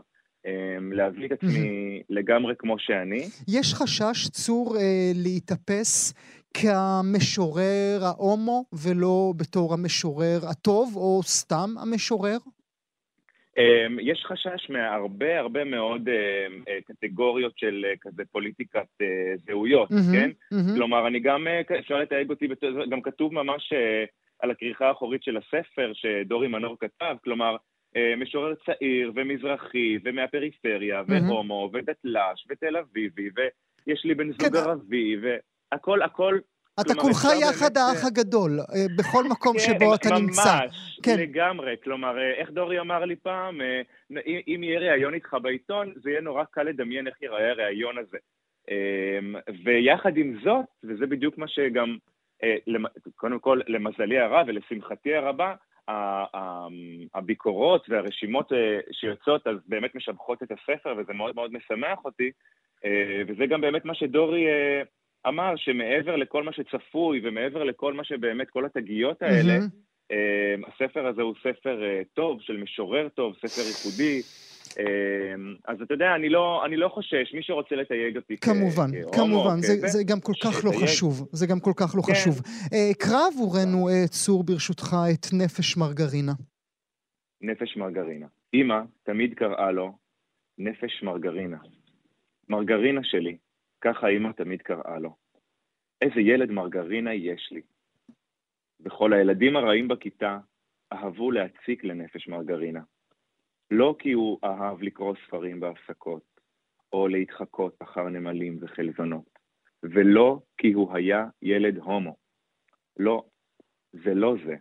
[0.45, 2.05] אה, להביא את עצמי mm-hmm.
[2.09, 3.23] לגמרי כמו שאני.
[3.47, 6.13] יש חשש, צור, אה, להיתפס
[6.53, 12.37] כמשורר ההומו, ולא בתור המשורר הטוב, או סתם המשורר?
[13.57, 19.89] אמ, יש חשש מהרבה הרבה מאוד אמ, אה, קטגוריות של אה, כזה פוליטיקת אה, זהויות,
[20.13, 20.29] כן?
[20.75, 21.47] כלומר, אני גם,
[21.79, 22.47] אפשר לתייג אותי,
[22.89, 23.73] גם כתוב ממש
[24.39, 27.55] על הכריכה האחורית של הספר שדורי מנור כתב, כלומר,
[28.17, 31.03] משורר צעיר ומזרחי ומהפריפריה.
[31.07, 34.55] והומו ודתל"ש ותל אביבי ויש לי בן זוג כן.
[34.55, 36.39] ערבי והכל, הכל
[36.81, 40.59] אתה כולך יחד האח הגדול, אה, בכל מקום כן, שבו אתה נמצא.
[40.63, 41.17] ממש, כן.
[41.19, 41.75] לגמרי.
[41.83, 43.81] כלומר, אה, איך דורי אמר לי פעם, אה,
[44.47, 48.17] אם יהיה ראיון איתך בעיתון, זה יהיה נורא קל לדמיין איך ייראה הראיון הזה.
[49.63, 51.97] ויחד עם זאת, וזה בדיוק מה שגם,
[53.15, 55.53] קודם כל, למזלי הרב ולשמחתי הרבה,
[57.13, 58.51] הביקורות והרשימות
[58.91, 62.31] שיוצאות אז באמת משבחות את הספר, וזה מאוד מאוד משמח אותי,
[63.27, 64.45] וזה גם באמת מה שדורי
[65.27, 70.13] אמר שמעבר לכל מה שצפוי ומעבר לכל מה שבאמת, כל התגיות האלה, mm-hmm.
[70.67, 74.21] הספר הזה הוא ספר אה, טוב, של משורר טוב, ספר ייחודי.
[74.79, 75.33] אה,
[75.67, 79.57] אז אתה יודע, אני לא, אני לא חושש, מי שרוצה לתייג אותי כמובן, כהומו, כמובן,
[79.61, 82.13] זה, זה גם כל כך לא חשוב, זה גם כל כך לא כן.
[82.13, 82.41] חשוב.
[82.99, 86.33] קרא עבורנו, צור, ברשותך, את נפש מרגרינה.
[87.41, 88.27] נפש מרגרינה.
[88.53, 89.91] אמא תמיד קראה לו
[90.57, 91.57] נפש מרגרינה.
[92.49, 93.37] מרגרינה שלי,
[93.83, 95.15] ככה אימא תמיד קראה לו.
[96.01, 97.61] איזה ילד מרגרינה יש לי.
[98.79, 100.39] וכל הילדים הרעים בכיתה
[100.93, 102.81] אהבו להציק לנפש מרגרינה.
[103.71, 106.23] לא כי הוא אהב לקרוא ספרים בהפסקות,
[106.93, 109.39] או להתחקות אחר נמלים וחלזונות,
[109.83, 112.15] ולא כי הוא היה ילד הומו.
[112.97, 113.23] לא,
[113.91, 114.55] זה לא זה.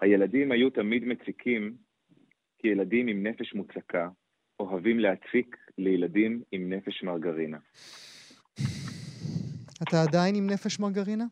[0.00, 1.76] הילדים היו תמיד מציקים,
[2.58, 4.08] כי ילדים עם נפש מוצקה
[4.60, 7.58] אוהבים להציק לילדים עם נפש מרגרינה.
[9.82, 11.24] אתה עדיין עם נפש מרגרינה?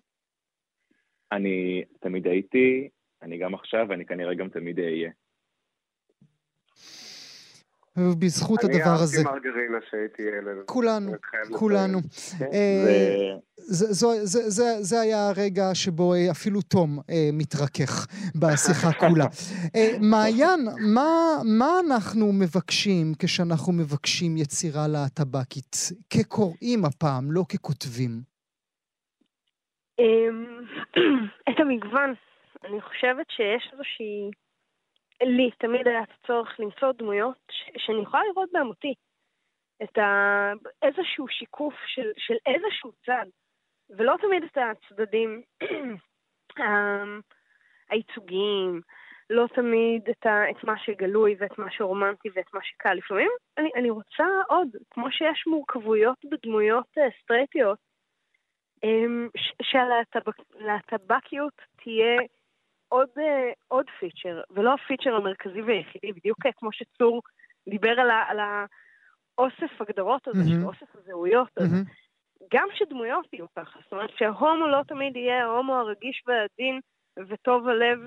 [1.33, 2.89] אני תמיד הייתי,
[3.23, 5.11] אני גם עכשיו, ואני כנראה גם תמיד אהיה.
[7.97, 9.21] ובזכות הדבר הזה.
[9.21, 10.57] אני אהבתי מרגרינה שהייתי ילד.
[10.67, 11.13] כולנו,
[11.51, 11.99] כולנו.
[12.39, 12.45] כן.
[12.53, 13.37] אה,
[14.81, 18.07] זה היה הרגע שבו אה, אפילו תום אה, מתרכך
[18.41, 19.27] בשיחה כולה.
[20.01, 20.61] מעיין,
[21.45, 25.77] מה אנחנו מבקשים כשאנחנו מבקשים יצירה להטבקית?
[26.11, 28.11] כקוראים הפעם, לא ככותבים.
[29.99, 30.65] אמ,
[31.49, 32.15] את המגוון.
[32.65, 34.31] אני חושבת שיש איזושהי...
[35.23, 37.37] לי תמיד היה צורך למצוא דמויות.
[37.77, 38.95] שאני יכולה לראות בהם אותי.
[39.83, 40.53] את ה...
[40.83, 43.27] איזשהו שיקוף של, של איזשהו צד,
[43.91, 45.43] ולא תמיד את הצדדים
[47.91, 48.81] הייצוגיים,
[49.31, 50.51] לא תמיד את, ה...
[50.51, 52.95] את מה שגלוי ואת מה שרומנטי ואת מה שקל.
[52.95, 57.79] לפעמים אני, אני רוצה עוד, כמו שיש מורכבויות בדמויות אה, סטרייטיות,
[58.85, 59.29] אמ,
[59.63, 62.17] שלהטבקיות תהיה
[62.89, 67.23] עוד, אה, עוד פיצ'ר, ולא הפיצ'ר המרכזי והיחידי, בדיוק כמו שצור
[67.69, 68.39] דיבר על, ה, על
[69.39, 70.67] האוסף הגדרות הזה, mm-hmm.
[70.67, 71.77] אוסף הזהויות הזה.
[71.77, 72.47] Mm-hmm.
[72.53, 76.81] גם שדמויות יהיו ככה, זאת אומרת שההומו לא תמיד יהיה ההומו הרגיש והעדין
[77.29, 77.99] וטוב הלב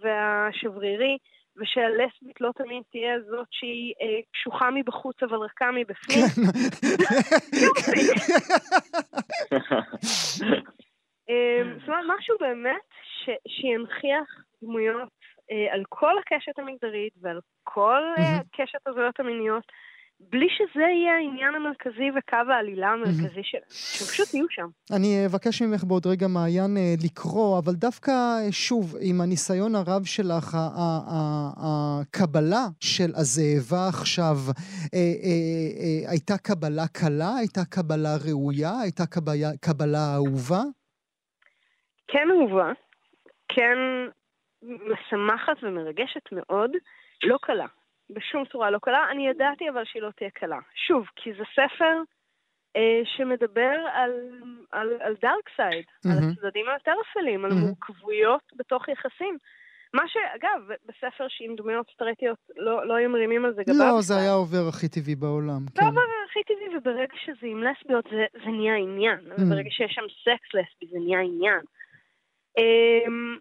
[0.00, 1.18] והשברירי,
[1.56, 6.24] ושהלסבית לא תמיד תהיה זאת שהיא אה, קשוחה מבחוץ אבל רכה מבפנים.
[11.78, 12.88] זאת אומרת, משהו באמת
[13.48, 15.08] שינכיח דמויות
[15.50, 19.64] אה, על כל הקשת המגדרית ועל כל אה, קשת הזויות המיניות.
[20.20, 24.68] בלי שזה יהיה העניין המרכזי וקו העלילה המרכזי שלהם, שפשוט יהיו שם.
[24.96, 28.12] אני אבקש ממך בעוד רגע, מעיין, אה, לקרוא, אבל דווקא,
[28.50, 30.56] שוב, עם הניסיון הרב שלך,
[31.66, 34.36] הקבלה של הזאבה עכשיו,
[36.08, 37.36] הייתה קבלה קלה?
[37.36, 38.80] הייתה קבלה ראויה?
[38.80, 39.04] הייתה
[39.60, 40.62] קבלה אהובה?
[42.08, 42.72] כן אהובה,
[43.48, 43.78] כן
[44.62, 46.70] משמחת ומרגשת מאוד,
[47.24, 47.66] לא קלה.
[48.10, 49.10] בשום צורה לא קלה.
[49.10, 50.58] אני ידעתי אבל שהיא לא תהיה קלה.
[50.86, 51.94] שוב, כי זה ספר
[52.76, 54.12] אה, שמדבר על,
[54.72, 56.12] על, על דארק סייד, mm-hmm.
[56.12, 57.54] על הצדדים היותר אפלים, על mm-hmm.
[57.54, 59.38] מורכבויות בתוך יחסים.
[59.94, 63.74] מה שאגב, בספר שעם דמויות סטרטיות לא, לא היו מרימים על זה גבה.
[63.78, 65.60] לא, זה היה עובר הכי טבעי בעולם.
[65.60, 65.86] זה כן.
[65.86, 69.18] עובר הכי טבעי, וברגע שזה עם לסביות זה, זה נהיה עניין.
[69.18, 69.42] Mm.
[69.42, 71.60] וברגע שיש שם סקס לסבי זה נהיה עניין.
[72.58, 73.38] אמ,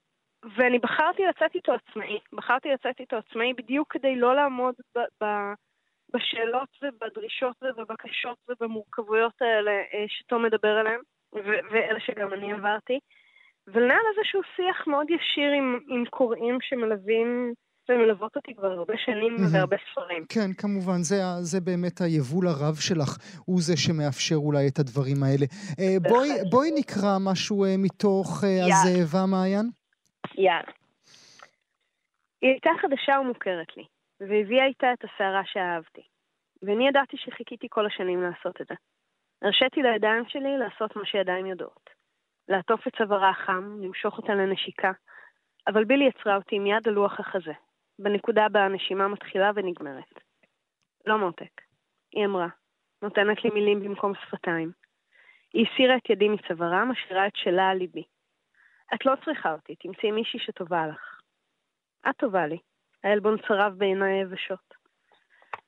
[0.55, 2.19] ואני בחרתי לצאת איתו עצמאי.
[2.33, 5.53] בחרתי לצאת איתו עצמאי בדיוק כדי לא לעמוד ב- ב-
[6.13, 10.99] בשאלות ובדרישות ובבקשות ובמורכבויות האלה אה, שתום מדבר עליהן,
[11.35, 12.99] ו- ואלה שגם אני עברתי.
[13.67, 17.53] ולנהל איזשהו שיח מאוד ישיר עם, עם קוראים שמלווים
[17.89, 19.35] ומלוות אותי כבר הרבה שנים.
[19.51, 20.25] והרבה ספרים.
[20.29, 25.45] כן, כמובן, זה, זה באמת היבול הרב שלך, הוא זה שמאפשר אולי את הדברים האלה.
[25.45, 29.69] Uh, בואי, בואי נקרא משהו uh, מתוך uh, הזאבה, מעיין.
[30.37, 30.71] יאללה.
[32.41, 33.83] היא הייתה חדשה ומוכרת לי,
[34.21, 36.01] והביאה איתה את הסערה שאהבתי.
[36.63, 38.75] ואני ידעתי שחיכיתי כל השנים לעשות את זה.
[39.41, 41.89] הרשיתי לידיים שלי לעשות מה שידיים יודעות.
[42.49, 44.91] לעטוף את צווארה החם, למשוך אותה לנשיקה,
[45.67, 47.53] אבל בילי יצרה אותי עם יד על לוח החזה,
[47.99, 50.13] בנקודה בה הנשימה מתחילה ונגמרת.
[51.05, 51.61] לא מותק,
[52.11, 52.47] היא אמרה,
[53.01, 54.71] נותנת לי מילים במקום שפתיים.
[55.53, 58.03] היא הסירה את ידי מצווארה, משאירה את שלה על ליבי.
[58.93, 61.21] את לא צריכה אותי, תמצאי מישהי שטובה לך.
[62.09, 62.57] את טובה לי.
[63.03, 64.73] העלבון צרב בעיניי היבשות.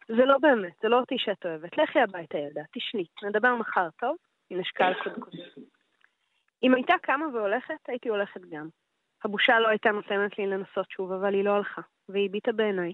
[0.08, 1.78] זה לא באמת, זה לא אותי שאת אוהבת.
[1.78, 4.16] לכי הביתה, ילדה, תשני, נדבר מחר, טוב?
[4.50, 5.34] היא נשקה על קודקוד.
[6.64, 8.68] אם הייתה קמה והולכת, הייתי הולכת גם.
[9.24, 12.94] הבושה לא הייתה נותנת לי לנסות שוב, אבל היא לא הלכה, והיא הביטה בעיניי.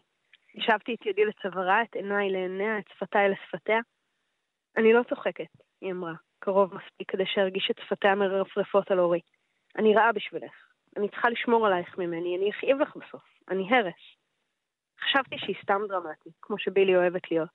[0.58, 3.80] השבתי את ידי לצווארה, את עיניי לעיניה, את שפתיי לשפתיה.
[4.78, 5.51] אני לא צוחקת,
[5.82, 9.19] היא אמרה, קרוב מספיק כדי שארגיש את שפתיה מרפרפות על אורי.
[9.78, 10.54] אני רעה בשבילך.
[10.97, 13.23] אני צריכה לשמור עלייך ממני, אני אכאיב לך בסוף.
[13.49, 13.93] אני הרס.
[15.04, 17.49] חשבתי שהיא סתם דרמטית, כמו שבילי אוהבת להיות.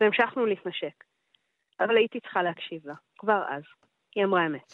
[0.00, 1.04] והמשכנו להתנשק.
[1.80, 3.62] אבל הייתי צריכה להקשיב לה, כבר אז.
[4.14, 4.72] היא אמרה אמת.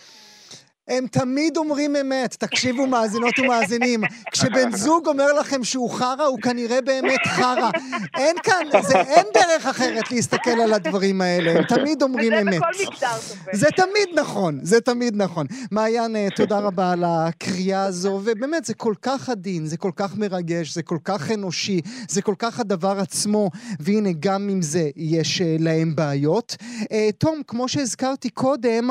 [0.90, 4.00] הם תמיד אומרים אמת, תקשיבו מאזינות ומאזינים.
[4.32, 7.70] כשבן זוג אומר לכם שהוא חרא, הוא כנראה באמת חרא.
[8.18, 12.54] אין כאן, זה, אין דרך אחרת להסתכל על הדברים האלה, הם תמיד אומרים אמת.
[12.54, 13.50] וזה בכל מגדר סופר.
[13.52, 15.46] זה תמיד נכון, זה תמיד נכון.
[15.70, 20.16] מעיין, אה, תודה רבה על הקריאה הזו, ובאמת, זה כל כך עדין, זה כל כך
[20.16, 23.50] מרגש, זה כל כך אנושי, זה כל כך הדבר עצמו,
[23.80, 26.56] והנה, גם עם זה יש אה, להם בעיות.
[26.92, 28.90] אה, תום, כמו שהזכרתי קודם,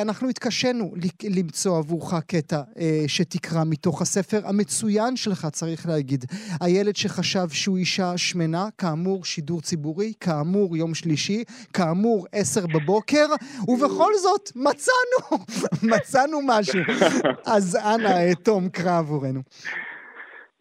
[0.00, 0.92] אנחנו התקשינו
[1.38, 6.24] למצוא עבורך קטע אה, שתקרא מתוך הספר המצוין שלך, צריך להגיד.
[6.60, 11.44] הילד שחשב שהוא אישה שמנה, כאמור שידור ציבורי, כאמור יום שלישי,
[11.76, 13.26] כאמור עשר בבוקר,
[13.68, 15.20] ובכל זאת מצאנו,
[15.92, 16.80] מצאנו משהו.
[17.56, 19.40] אז אנא, אה, תום, קרא עבורנו.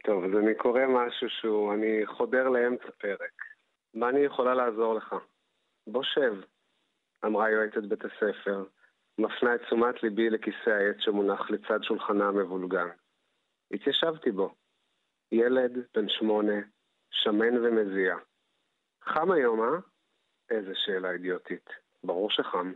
[0.03, 3.35] טוב, אז אני קורא משהו שהוא, אני חודר לאמצע פרק.
[3.93, 5.15] מה אני יכולה לעזור לך?
[5.87, 6.33] בוא שב,
[7.25, 8.63] אמרה יועצת בית הספר.
[9.19, 12.87] מפנה את תשומת ליבי לכיסא העץ שמונח לצד שולחנה המבולגן.
[13.71, 14.55] התיישבתי בו.
[15.31, 16.53] ילד בן שמונה,
[17.11, 18.15] שמן ומזיע.
[19.03, 19.79] חם היום, אה?
[20.49, 21.69] איזה שאלה אידיוטית.
[22.03, 22.73] ברור שחם.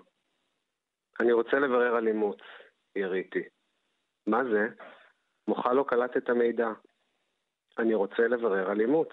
[1.20, 2.40] אני רוצה לברר על אימוץ,
[2.96, 3.44] יריתי.
[4.28, 4.68] מה זה?
[5.48, 6.70] מוחה לא קלט את המידע.
[7.80, 9.10] אני רוצה לברר על אימוץ.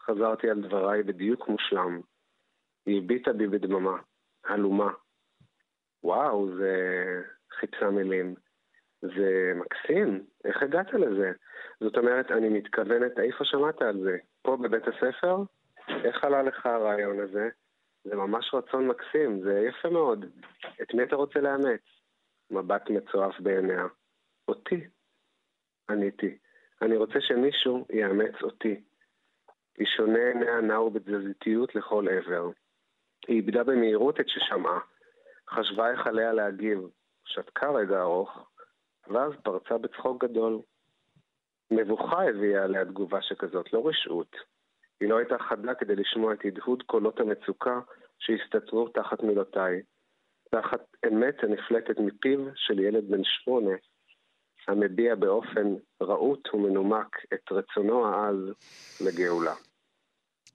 [0.00, 2.00] חזרתי על דבריי בדיוק מושלם.
[2.86, 3.98] היא הביטה בי בדממה,
[4.44, 4.92] הלומה,
[6.04, 6.74] וואו, זה
[7.50, 8.34] חיפשה מילים.
[9.02, 11.32] זה מקסים, איך הגעת לזה?
[11.80, 14.16] זאת אומרת, אני מתכוונת, איפה שמעת על זה?
[14.42, 15.36] פה בבית הספר?
[16.04, 17.48] איך עלה לך הרעיון הזה?
[18.04, 20.24] זה ממש רצון מקסים, זה יפה מאוד.
[20.82, 21.80] את מי אתה רוצה לאמץ?
[22.50, 23.86] מבט מצועף בעיניה.
[24.48, 24.86] אותי.
[25.90, 26.38] עניתי.
[26.82, 28.80] אני רוצה שמישהו יאמץ אותי.
[29.78, 32.50] היא שונה עיניה נעו בתזזיתיות לכל עבר.
[33.28, 34.80] היא איבדה במהירות את ששמעה.
[35.50, 36.78] חשבה איך עליה להגיב,
[37.24, 38.50] שתקה רגע ארוך,
[39.08, 40.60] ואז פרצה בצחוק גדול.
[41.70, 44.36] מבוכה הביאה עליה תגובה שכזאת, לא רשעות.
[45.00, 47.80] היא לא הייתה חדה כדי לשמוע את הדהוד קולות המצוקה
[48.18, 49.82] שהסתתרו תחת מילותיי,
[50.50, 53.74] תחת אמת הנפלטת מפיו של ילד בן שמונה,
[54.68, 58.36] המביע באופן רהוט ומנומק את רצונו העז
[59.00, 59.54] לגאולה.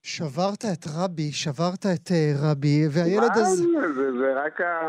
[0.02, 3.64] שברת את רבי, שברת את uh, רבי, והילד הזה...
[3.94, 4.80] זה, זה רק ה...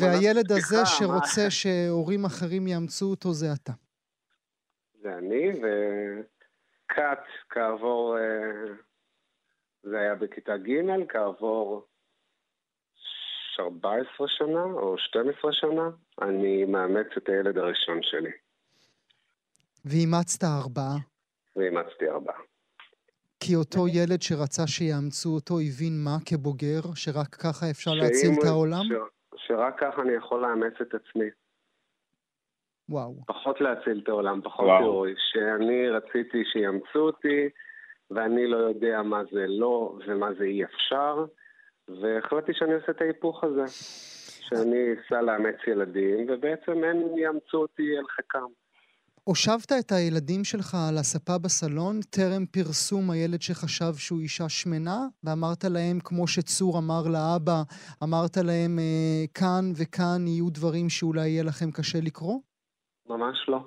[0.00, 1.50] והילד הזה שרוצה מה...
[1.50, 3.72] שהורים אחרים יאמצו אותו זה אתה.
[5.02, 7.18] זה אני, וכת
[7.50, 8.16] כעבור...
[8.16, 8.90] Uh,
[9.82, 11.86] זה היה בכיתה ג', כעבור
[13.60, 15.90] 14 שנה או 12 שנה,
[16.22, 18.30] אני מאמץ את הילד הראשון שלי.
[19.84, 20.96] ואימצת ארבעה?
[21.56, 22.49] ואימצתי ארבעה.
[23.40, 26.80] כי אותו ילד שרצה שיאמצו אותו הבין מה כבוגר?
[26.94, 28.84] שרק ככה אפשר להציל את העולם?
[28.84, 28.92] ש...
[29.46, 31.30] שרק ככה אני יכול לאמץ את עצמי.
[32.88, 33.14] וואו.
[33.26, 35.12] פחות להציל את העולם, פחות הירואי.
[35.16, 37.48] שאני רציתי שיאמצו אותי,
[38.10, 41.24] ואני לא יודע מה זה לא ומה זה אי אפשר,
[41.88, 43.64] והחלטתי שאני עושה את ההיפוך הזה.
[44.50, 48.46] שאני אסע לאמץ ילדים, ובעצם הם יאמצו אותי אל חיקם.
[49.24, 55.64] הושבת את הילדים שלך על הספה בסלון טרם פרסום הילד שחשב שהוא אישה שמנה, ואמרת
[55.64, 57.58] להם, כמו שצור אמר לאבא,
[58.04, 62.40] אמרת להם, אה, כאן וכאן יהיו דברים שאולי יהיה לכם קשה לקרוא?
[63.06, 63.60] ממש לא.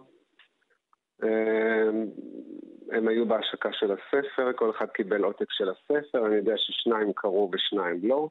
[1.24, 1.90] אה,
[2.92, 7.52] הם היו בהשקה של הספר, כל אחד קיבל עותק של הספר, אני יודע ששניים קראו
[7.54, 8.30] ושניים לא.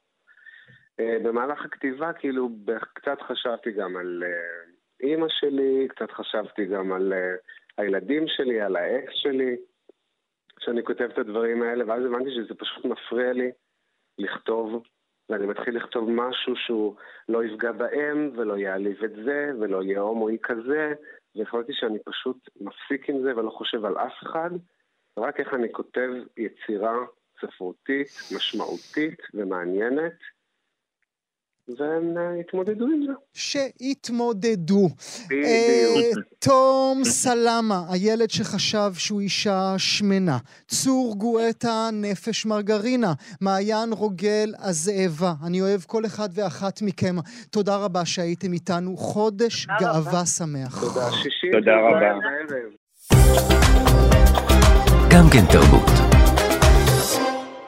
[1.00, 2.48] אה, במהלך הכתיבה, כאילו,
[2.94, 4.22] קצת חשבתי גם על
[5.02, 7.40] אימא שלי, קצת חשבתי גם על uh,
[7.78, 9.56] הילדים שלי, על האקס שלי,
[10.60, 13.50] שאני כותב את הדברים האלה, ואז הבנתי שזה פשוט מפריע לי
[14.18, 14.82] לכתוב,
[15.28, 16.96] ואני מתחיל לכתוב משהו שהוא
[17.28, 20.92] לא יפגע בהם, ולא יעליב את זה, ולא יהיה הומואי כזה,
[21.36, 24.50] והחלטתי שאני פשוט מפסיק עם זה ולא חושב על אף אחד,
[25.18, 26.96] רק איך אני כותב יצירה
[27.40, 30.18] ספרותית, משמעותית ומעניינת.
[31.68, 33.12] והם אה, התמודדו עם זה.
[33.34, 34.88] שהתמודדו.
[35.26, 35.46] בדיוק.
[35.46, 40.38] אה, תום סלמה, הילד שחשב שהוא אישה שמנה.
[40.68, 43.12] צור גואטה, נפש מרגרינה.
[43.40, 45.32] מעיין רוגל, הזאבה.
[45.46, 47.16] אני אוהב כל אחד ואחת מכם.
[47.50, 48.96] תודה רבה שהייתם איתנו.
[48.96, 50.80] חודש גאווה שמח.
[50.80, 51.10] תודה.
[51.22, 51.50] שישי.
[51.52, 52.18] תודה רבה.
[55.10, 56.11] גם כן תרבות.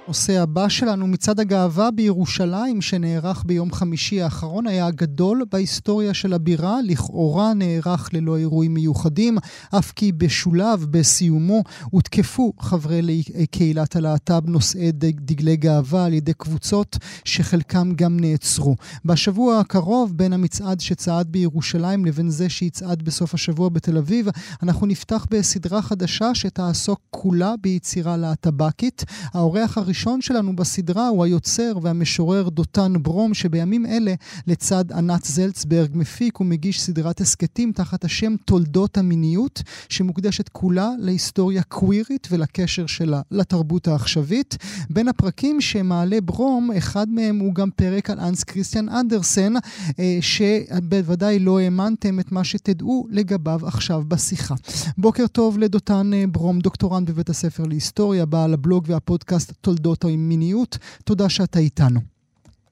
[0.06, 6.78] הנושא הבא שלנו, מצעד הגאווה בירושלים, שנערך ביום חמישי האחרון, היה הגדול בהיסטוריה של הבירה,
[6.84, 9.38] לכאורה נערך ללא אירועים מיוחדים,
[9.78, 17.92] אף כי בשולב, בסיומו, הותקפו חברי קהילת הלהט"ב נושאי דגלי גאווה על ידי קבוצות שחלקם
[17.96, 18.76] גם נעצרו.
[19.04, 24.26] בשבוע הקרוב, בין המצעד שצעד בירושלים לבין זה שיצעד בסוף השבוע בתל אביב,
[24.62, 29.04] אנחנו נפתח בסדרה חדשה שתעסוק כולה ביצירה להט"בקית.
[29.34, 34.14] האורח הראשון הראשון שלנו בסדרה הוא היוצר והמשורר דותן ברום, שבימים אלה,
[34.46, 42.28] לצד ענת זלצברג, מפיק ומגיש סדרת הסכתים תחת השם תולדות המיניות, שמוקדשת כולה להיסטוריה קווירית
[42.30, 44.57] ולקשר שלה לתרבות העכשווית.
[44.90, 49.52] בין הפרקים שמעלה ברום, אחד מהם הוא גם פרק על אנס כריסטיאן אנדרסן,
[49.98, 54.54] אה, שבוודאי לא האמנתם את מה שתדעו לגביו עכשיו בשיחה.
[54.98, 60.09] בוקר טוב לדותן אה, ברום, דוקטורנט בבית הספר להיסטוריה, בעל הבלוג והפודקאסט תולדות תולדות או
[60.09, 60.79] עם מיניות.
[61.05, 62.01] תודה שאתה איתנו.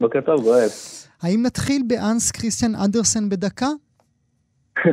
[0.01, 0.69] בוקר טוב, גואל.
[1.23, 3.67] האם נתחיל באנס כריסטיאן אנדרסן בדקה?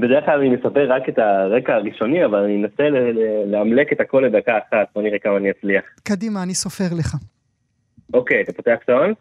[0.00, 2.88] בדרך כלל אני מספר רק את הרקע הראשוני, אבל אני אנסה
[3.46, 5.84] לאמלק את הכל לדקה אחת, בוא נראה כמה אני אצליח.
[6.02, 7.16] קדימה, אני סופר לך.
[8.14, 9.12] אוקיי, אתה פותח שעון?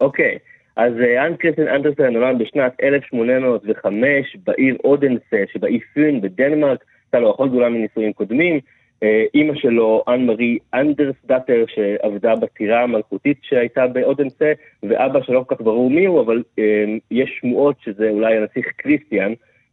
[0.00, 0.38] אוקיי,
[0.76, 7.30] אז אה, אנס קריסטיאן אנדרסן נולד בשנת 1805 בעיר אודנסה שבאי פין בדנמרק, הייתה לו
[7.34, 8.60] אחות גדולה מנישואים קודמים.
[9.02, 15.62] אה, אימא שלו, אנ מרי אנדרסדאטר, שעבדה בטירה המלכותית שהייתה באודנסה, ואבא שלא כל כך
[15.62, 19.32] ברור מי הוא, אבל אה, יש שמועות שזה אולי הנסיך קריסטיאן.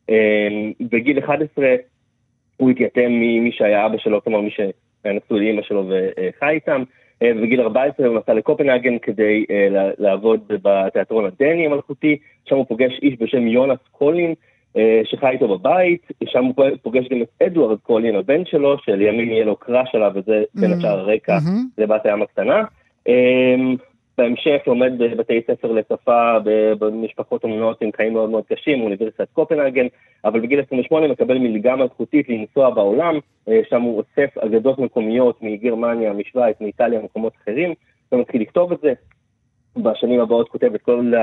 [0.10, 0.48] אה,
[0.82, 1.76] בגיל 11
[2.58, 4.72] הוא התייתם ממי שהיה אבא שלו, כלומר מי שהיה
[5.06, 6.84] נשוי לאימא שלו וחי איתם.
[7.24, 9.46] ובגיל 14 הוא נסע לקופנהגן כדי
[9.98, 14.36] לעבוד בתיאטרון הדני המלכותי, שם הוא פוגש איש בשם יונס קולין, אה,
[15.04, 19.56] שחי איתו בבית, שם הוא פוגש גם את אדוארד קולין, הבן שלו, שלימים יהיה לו
[19.56, 21.38] קראש עליו, וזה בין השאר הרקע
[21.78, 22.64] לבת הים הקטנה.
[23.08, 23.76] אמ,
[24.18, 26.38] בהמשך לומד בבתי ספר לשפה
[26.80, 29.86] במשפחות אומנות עם חיים מאוד מאוד קשים, אוניברסיטת קופנהגן,
[30.26, 36.14] אבל בגיל 28 מקבל מלגה מלכותית לנסוע בעולם, אה, שם הוא אוסף אגדות מקומיות מגרמניה,
[36.14, 37.74] משוויץ, מאיטליה, מקומות אחרים,
[38.12, 38.94] ומתחיל לכתוב את זה.
[39.78, 41.14] בשנים הבאות כותב את כל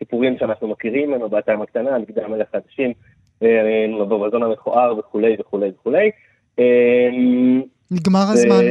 [0.00, 2.92] הסיפורים שאנחנו מכירים בת הים הקטנה, על גדי המלך החדשים,
[4.00, 6.10] בברווזון המכוער וכולי וכולי וכולי.
[7.90, 8.64] נגמר הזמן.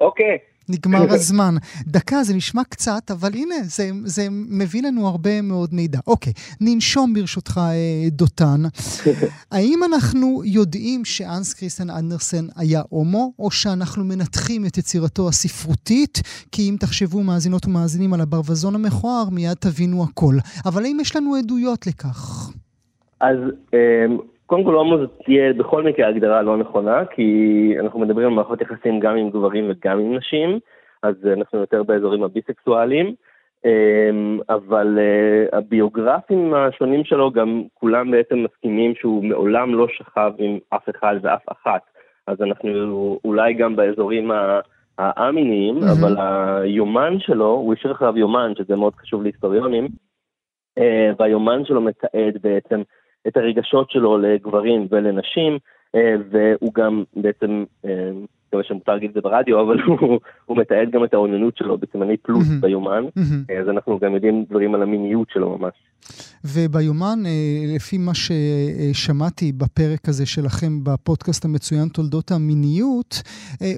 [0.00, 0.38] אוקיי.
[0.68, 1.54] נגמר הזמן.
[1.86, 5.98] דקה, זה נשמע קצת, אבל הנה, זה, זה מביא לנו הרבה מאוד מידע.
[6.06, 8.62] אוקיי, ננשום ברשותך, אה, דותן.
[9.52, 16.20] האם אנחנו יודעים שאנס קריסטן אנדרסן היה הומו, או שאנחנו מנתחים את יצירתו הספרותית?
[16.52, 20.34] כי אם תחשבו, מאזינות ומאזינים, על הברווזון המכוער, מיד תבינו הכל.
[20.64, 22.50] אבל האם יש לנו עדויות לכך?
[23.20, 23.36] אז
[23.72, 24.18] אמ,
[24.52, 28.60] קודם כל הומו זאת תהיה בכל מקרה הגדרה לא נכונה, כי אנחנו מדברים על מערכות
[28.60, 30.58] יחסים גם עם גברים וגם עם נשים,
[31.02, 33.14] אז אנחנו יותר באזורים הביסקסואליים,
[33.64, 40.58] אמ, אבל אה, הביוגרפים השונים שלו גם כולם בעצם מסכימים שהוא מעולם לא שכב עם
[40.74, 41.82] אף אחד ואף אחת,
[42.26, 44.30] אז אנחנו אולי גם באזורים
[44.98, 45.92] האמיניים, mm-hmm.
[46.00, 49.88] אבל היומן שלו, הוא השאיר אחריו יומן, שזה מאוד חשוב להיסטוריונים,
[50.78, 52.82] אה, והיומן שלו מתעד בעצם
[53.28, 55.58] את הרגשות שלו לגברים ולנשים,
[55.94, 60.90] אה, והוא גם בעצם, מקווה אה, שמותר להגיד את זה ברדיו, אבל הוא, הוא מתעד
[60.90, 62.60] גם את האוננות שלו בסימני פלוס mm-hmm.
[62.60, 63.52] ביומן, mm-hmm.
[63.62, 65.72] אז אנחנו גם יודעים דברים על המיניות שלו ממש.
[66.44, 67.18] וביומן,
[67.76, 73.22] לפי מה ששמעתי בפרק הזה שלכם בפודקאסט המצוין תולדות המיניות,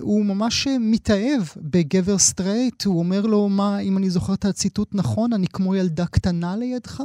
[0.00, 5.32] הוא ממש מתאהב בגבר סטרייט, הוא אומר לו, מה, אם אני זוכר את הציטוט נכון,
[5.32, 7.00] אני כמו ילדה קטנה לידך?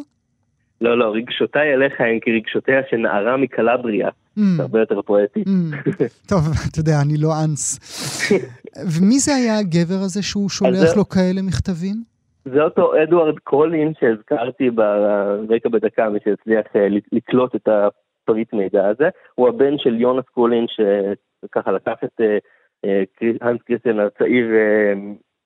[0.82, 4.08] לא, לא, רגשותיי אליך הם כרגשותיה של נערה מקלבריה.
[4.08, 4.42] Mm.
[4.58, 5.42] זה הרבה יותר פואטי.
[5.42, 5.76] Mm.
[6.30, 7.80] טוב, אתה יודע, אני לא אנס.
[8.96, 11.96] ומי זה היה הגבר הזה שהוא שולח לו כאלה מכתבים?
[12.46, 19.10] זה אותו אדוארד קולין שהזכרתי ברקע בדקה, מי שהצליח אה, לקלוט את הפריט מידע הזה.
[19.36, 22.38] הוא הבן של יונס קולין, שככה לקח את אה,
[22.86, 23.04] אה,
[23.42, 24.48] הנס קריסטיאן הצעיר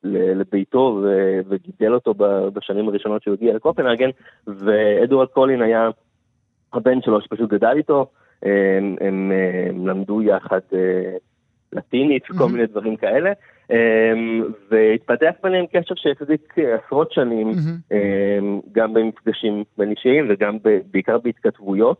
[0.03, 1.01] לביתו
[1.49, 2.13] וגידל אותו
[2.53, 4.09] בשנים הראשונות שהוא הגיע לקופנהגן,
[4.47, 5.89] ואדוארד קולין היה
[6.73, 8.05] הבן שלו שפשוט גדל איתו,
[8.43, 9.31] הם, הם,
[9.69, 11.17] הם למדו יחד אה,
[11.73, 12.47] לטינית וכל.
[12.49, 13.31] מיני דברים כאלה,
[14.71, 17.51] והתפתח ביניהם קשר שהחזיק עשרות שנים.
[18.71, 20.57] גם במפגשים בין אישיים וגם
[20.91, 21.97] בעיקר בהתכתבויות.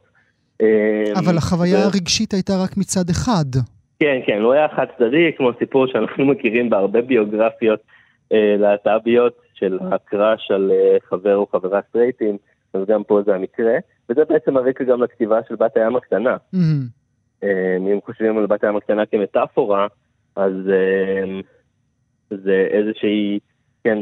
[1.15, 1.83] אבל החוויה.
[1.83, 3.45] הרגשית הייתה רק מצד אחד.
[3.99, 7.79] כן, כן, לא היה חד צדדי, כמו סיפור שאנחנו מכירים בהרבה ביוגרפיות
[8.57, 12.37] להט"ביות של הקראש על אה, חבר או חברה סטרייטים,
[12.73, 13.73] אז גם פה זה המקרה,
[14.09, 16.37] וזה בעצם הרקע גם לכתיבה של בת הים הקטנה.
[16.55, 16.57] Mm-hmm.
[17.43, 19.87] אה, אם חושבים על בת הים הקטנה כמטאפורה,
[20.35, 21.39] אז אה,
[22.29, 23.39] זה איזושהי,
[23.83, 23.97] כן,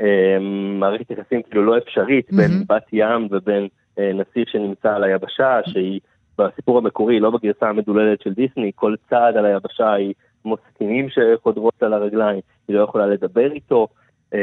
[0.00, 0.38] אה,
[0.78, 2.36] מערכת יחסים כאילו לא אפשרית mm-hmm.
[2.36, 6.00] בין בת ים ובין אה, נסיך שנמצא על היבשה, שהיא
[6.38, 11.82] בסיפור המקורי, לא בגרסה המדוללת של דיסני, כל צעד על היבשה היא כמו סכינים שחודרות
[11.82, 13.88] על הרגליים, היא לא יכולה לדבר איתו,
[14.34, 14.38] אמ,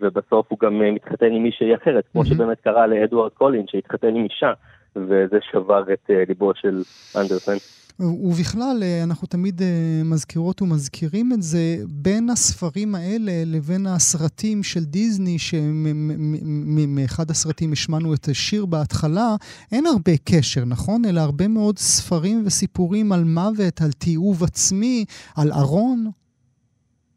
[0.00, 4.24] ובסוף הוא גם אה, מתחתן עם מישהי אחרת, כמו שבאמת קרה לאדוארד קולין, שהתחתן עם
[4.24, 4.52] אישה,
[4.96, 6.82] וזה שבר את אה, ליבו של
[7.16, 7.79] אנדרסן.
[8.00, 11.64] ובכלל, אה, אנחנו תמיד אה, מזכירות ומזכירים את זה,
[12.02, 19.28] בין הספרים האלה לבין הסרטים של דיסני, שמאחד הסרטים השמענו את השיר בהתחלה,
[19.72, 21.00] אין הרבה קשר, נכון?
[21.08, 25.04] אלא הרבה מאוד ספרים וסיפורים על מוות, על תיעוב עצמי,
[25.40, 25.98] על ארון.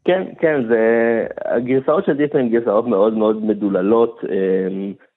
[0.04, 0.80] כן, כן, זה...
[1.44, 4.68] הגרסאות של דיסני הן גרסאות מאוד מאוד מדוללות, אה,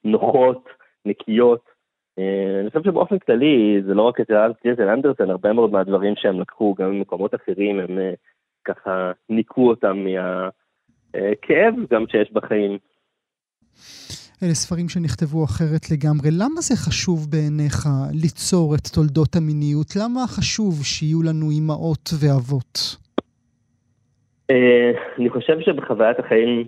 [0.06, 0.64] נוחות,
[1.06, 1.77] נקיות.
[2.20, 4.28] אה, אני חושב שבאופן כללי זה לא רק את
[4.64, 8.14] קריסטל אנדרסן, הרבה מאוד מהדברים שהם לקחו גם ממקומות אחרים, הם אה,
[8.66, 9.98] ככה ניקו אותם
[11.14, 12.78] מהכאב גם שיש בחיים.
[14.44, 16.30] אלה ספרים שנכתבו אחרת לגמרי.
[16.32, 19.96] למה זה חשוב בעיניך ליצור את תולדות המיניות?
[19.96, 22.96] למה חשוב שיהיו לנו אימהות ואבות?
[24.52, 26.66] אה, אני חושב שבחוויית החיים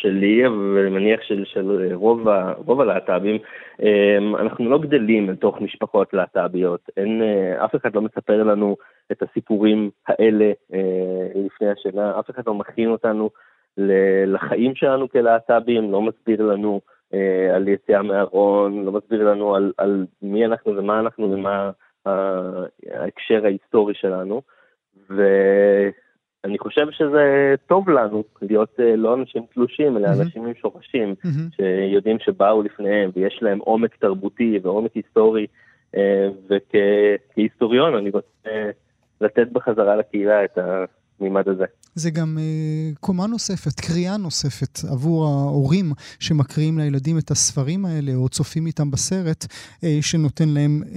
[0.00, 3.38] שלי, ואני מניח של, של רוב, ה, רוב הלהט"בים,
[3.82, 6.90] אמ, אנחנו לא גדלים לתוך משפחות להט"ביות.
[6.96, 8.76] אין, אה, אף אחד לא מספר לנו
[9.12, 13.30] את הסיפורים האלה אה, לפני השינה, אף אחד לא מכין אותנו
[14.26, 16.80] לחיים שלנו כלהט"בים, לא מסביר לנו
[17.14, 21.70] אה, על יציאה מהארון, לא מסביר לנו על, על מי אנחנו ומה אנחנו ומה
[22.06, 24.42] ההקשר ההיסטורי שלנו.
[25.10, 25.22] ו...
[26.44, 30.22] אני חושב שזה טוב לנו להיות uh, לא אנשים תלושים, אלא mm-hmm.
[30.22, 31.56] אנשים עם שורשים, mm-hmm.
[31.56, 35.46] שיודעים שבאו לפניהם ויש להם עומק תרבותי ועומק היסטורי,
[35.96, 35.98] uh,
[36.48, 38.48] וכהיסטוריון אני רוצה uh,
[39.20, 40.84] לתת בחזרה לקהילה את ה...
[41.20, 41.64] המימד הזה.
[41.94, 48.28] זה גם uh, קומה נוספת, קריאה נוספת עבור ההורים שמקריאים לילדים את הספרים האלה או
[48.28, 50.96] צופים איתם בסרט, uh, שנותן להם uh, uh,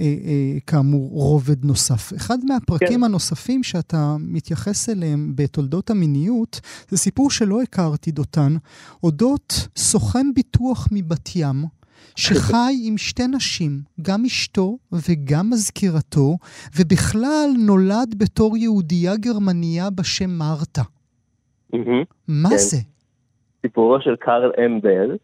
[0.66, 2.12] כאמור רובד נוסף.
[2.16, 3.04] אחד מהפרקים כן.
[3.04, 8.56] הנוספים שאתה מתייחס אליהם בתולדות המיניות, זה סיפור שלא הכרתי דותן,
[9.02, 11.81] אודות סוכן ביטוח מבת ים.
[12.16, 13.70] שחי עם שתי נשים,
[14.02, 16.36] גם אשתו וגם מזכירתו,
[16.80, 20.82] ובכלל נולד בתור יהודייה גרמניה בשם מרתה.
[22.28, 22.56] מה כן.
[22.56, 22.76] זה?
[23.62, 25.16] סיפורו של קארל אמבל.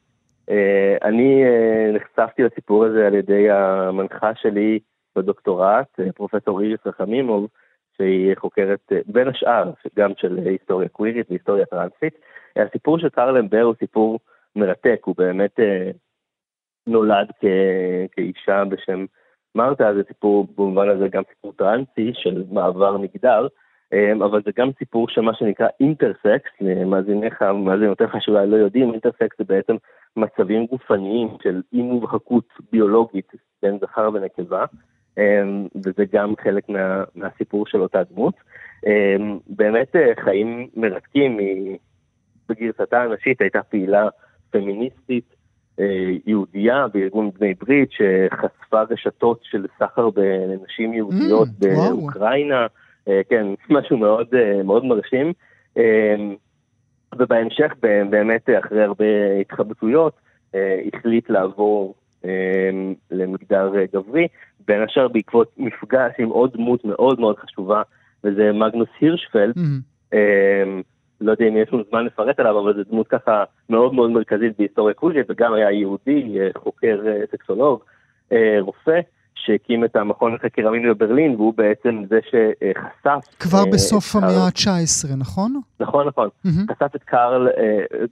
[0.51, 4.79] אה, אני אה, נחשפתי לסיפור הזה על ידי המנחה שלי
[5.17, 7.49] בדוקטורט, אה, פרופסור איריס רחמימוב,
[7.97, 12.15] שהיא חוקרת בין השאר גם של היסטוריה קווירית והיסטוריה טרנסית.
[12.57, 14.19] הסיפור של קארל אמבר הוא סיפור
[14.57, 15.61] מרתק, הוא באמת
[16.89, 19.05] נולד כ- כאישה בשם
[19.55, 23.47] מרתה, זה סיפור במובן הזה גם סיפור טרנסי של מעבר מגדר,
[23.93, 26.51] אמ, אבל זה גם סיפור של מה שנקרא אינטרסקס,
[26.87, 29.77] מאזיניך, מאזינותיך שאולי לא יודעים, אינטרסקס זה בעצם
[30.17, 33.33] מצבים גופניים של אי מובהקות ביולוגית
[33.63, 34.65] בין זכר ונקבה,
[35.19, 38.35] אמ, וזה גם חלק מה, מהסיפור של אותה דמות.
[38.87, 41.39] אמ, באמת אה, חיים מרתקים,
[42.49, 44.09] בגרסתה הנשית הייתה פעילה
[44.51, 45.35] פמיניסטית,
[46.27, 52.67] יהודייה בארגון בני ברית שחשפה רשתות של סחר בנשים יהודיות mm, באוקראינה,
[53.09, 55.33] אה, כן, משהו מאוד, אה, מאוד מרשים.
[57.19, 57.73] ובהמשך
[58.11, 59.05] באמת אחרי הרבה
[59.41, 60.13] התחבטויות
[60.93, 61.95] החליט לעבור
[63.11, 64.29] למגדר גברי,
[64.67, 67.83] בין השאר בעקבות מפגש עם עוד דמות מאוד מאוד חשובה,
[68.25, 69.55] וזה מגנוס הירשפלד.
[69.57, 70.17] Mm-hmm.
[71.21, 74.59] לא יודע אם יש לנו זמן לפרט עליו, אבל זו דמות ככה מאוד מאוד מרכזית
[74.59, 77.81] בהיסטוריה קרוז'ית, וגם היה יהודי, אה, חוקר אה, סקסולוג,
[78.33, 79.01] אה, רופא,
[79.45, 83.37] שהקים את המכון לחקר המין בברלין, והוא בעצם זה שחשף...
[83.39, 85.61] כבר בסוף המאה ה-19, נכון?
[85.81, 86.29] נכון, נכון.
[86.47, 87.49] חשף את קארל,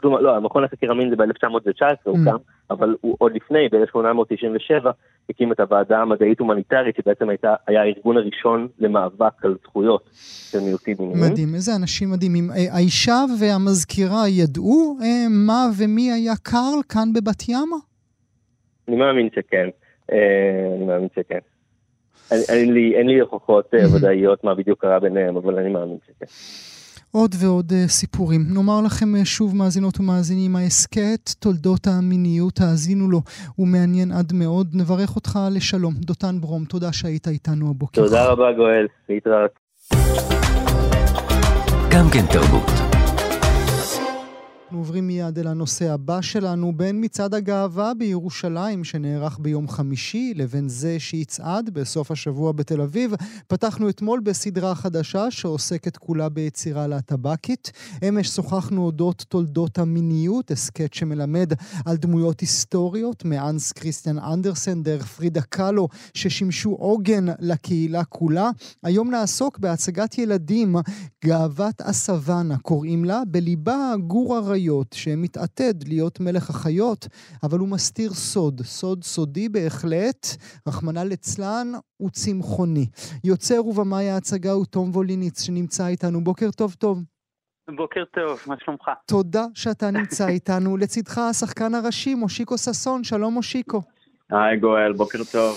[0.00, 2.36] כלומר, לא, המכון לחקר המין זה ב-1919, הוא קם,
[2.70, 4.88] אבל הוא עוד לפני, ב-1897,
[5.30, 10.10] הקים את הוועדה המדעית-הומניטרית, שבעצם הייתה, היה הארגון הראשון למאבק על זכויות
[10.50, 11.32] של מיעוטים מיניים.
[11.32, 12.50] מדהים, איזה אנשים מדהימים.
[12.72, 14.98] האישה והמזכירה ידעו
[15.30, 17.76] מה ומי היה קארל כאן בבת ימה?
[18.88, 19.68] אני מאמין שכן.
[20.12, 21.38] אה, אני מאמין שכן.
[22.30, 26.26] אין לי הוכחות אה, ודאיות מה בדיוק קרה ביניהם, אבל אני מאמין שכן.
[27.10, 28.40] עוד ועוד uh, סיפורים.
[28.54, 33.20] נאמר לכם שוב, מאזינות ומאזינים, ההסכת תולדות המיניות, האזינו לו,
[33.56, 34.66] הוא מעניין עד מאוד.
[34.74, 35.94] נברך אותך לשלום.
[35.94, 38.02] דותן ברום, תודה שהיית איתנו הבוקר.
[38.02, 38.86] תודה רבה, גואל.
[39.08, 39.50] להתראות.
[41.90, 42.85] גם כן תרבות.
[44.66, 50.68] אנחנו עוברים מיד אל הנושא הבא שלנו, בין מצעד הגאווה בירושלים שנערך ביום חמישי לבין
[50.68, 53.14] זה שיצעד בסוף השבוע בתל אביב.
[53.46, 57.72] פתחנו אתמול בסדרה חדשה שעוסקת כולה ביצירה להטבקית.
[58.08, 61.52] אמש שוחחנו אודות תולדות המיניות, הסכת שמלמד
[61.84, 68.50] על דמויות היסטוריות, מאנס כריסטיאן אנדרסן דרך פרידה קאלו, ששימשו עוגן לקהילה כולה.
[68.82, 70.76] היום נעסוק בהצגת ילדים,
[71.24, 77.06] גאוות הסוואנה קוראים לה, בליבה גור הרי חיות, שמתעתד להיות מלך החיות,
[77.42, 80.26] אבל הוא מסתיר סוד, סוד סודי בהחלט,
[80.68, 82.86] רחמנא ליצלן, הוא צמחוני.
[83.24, 86.24] יוצר ובמאי ההצגה הוא תום ווליניץ, שנמצא איתנו.
[86.24, 87.02] בוקר טוב, טוב.
[87.76, 88.90] בוקר טוב, מה שלומך?
[89.06, 90.76] תודה שאתה נמצא איתנו.
[90.76, 93.04] לצדך השחקן הראשי, מושיקו ששון.
[93.04, 93.82] שלום, מושיקו.
[94.30, 95.56] היי, גואל, בוקר טוב.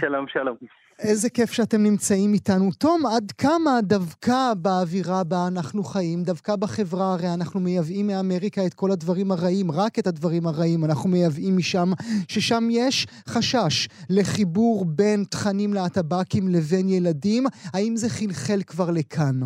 [0.00, 0.81] שלום, שלום.
[1.10, 2.70] איזה כיף שאתם נמצאים איתנו.
[2.78, 8.74] תום, עד כמה דווקא באווירה בה אנחנו חיים, דווקא בחברה, הרי אנחנו מייבאים מאמריקה את
[8.74, 11.88] כל הדברים הרעים, רק את הדברים הרעים אנחנו מייבאים משם,
[12.28, 17.42] ששם יש חשש לחיבור בין תכנים להטבקים לבין ילדים.
[17.74, 19.36] האם זה חלחל כבר לכאן?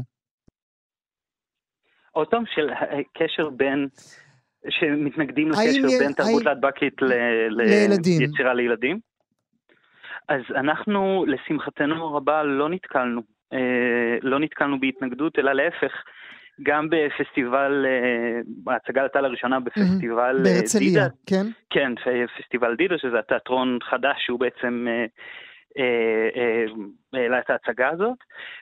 [2.13, 2.67] עוד פעם, של
[3.19, 3.89] קשר בין...
[4.69, 6.95] שמתנגדים לקשר בין תרבות להטבקית
[7.51, 9.16] ליצירה לילדים?
[10.29, 13.21] אז אנחנו, לשמחתנו הרבה, לא נתקלנו.
[13.53, 15.93] אה, לא נתקלנו בהתנגדות, אלא להפך.
[16.63, 20.45] גם בפסטיבל, אה, ההצגה עלתה לראשונה בפסטיבל mm-hmm.
[20.45, 21.47] בהרצליה, כן?
[21.71, 21.93] כן,
[22.39, 24.87] פסטיבל דידה, שזה התיאטרון חדש שהוא בעצם
[27.13, 28.17] העלה את ההצגה הזאת,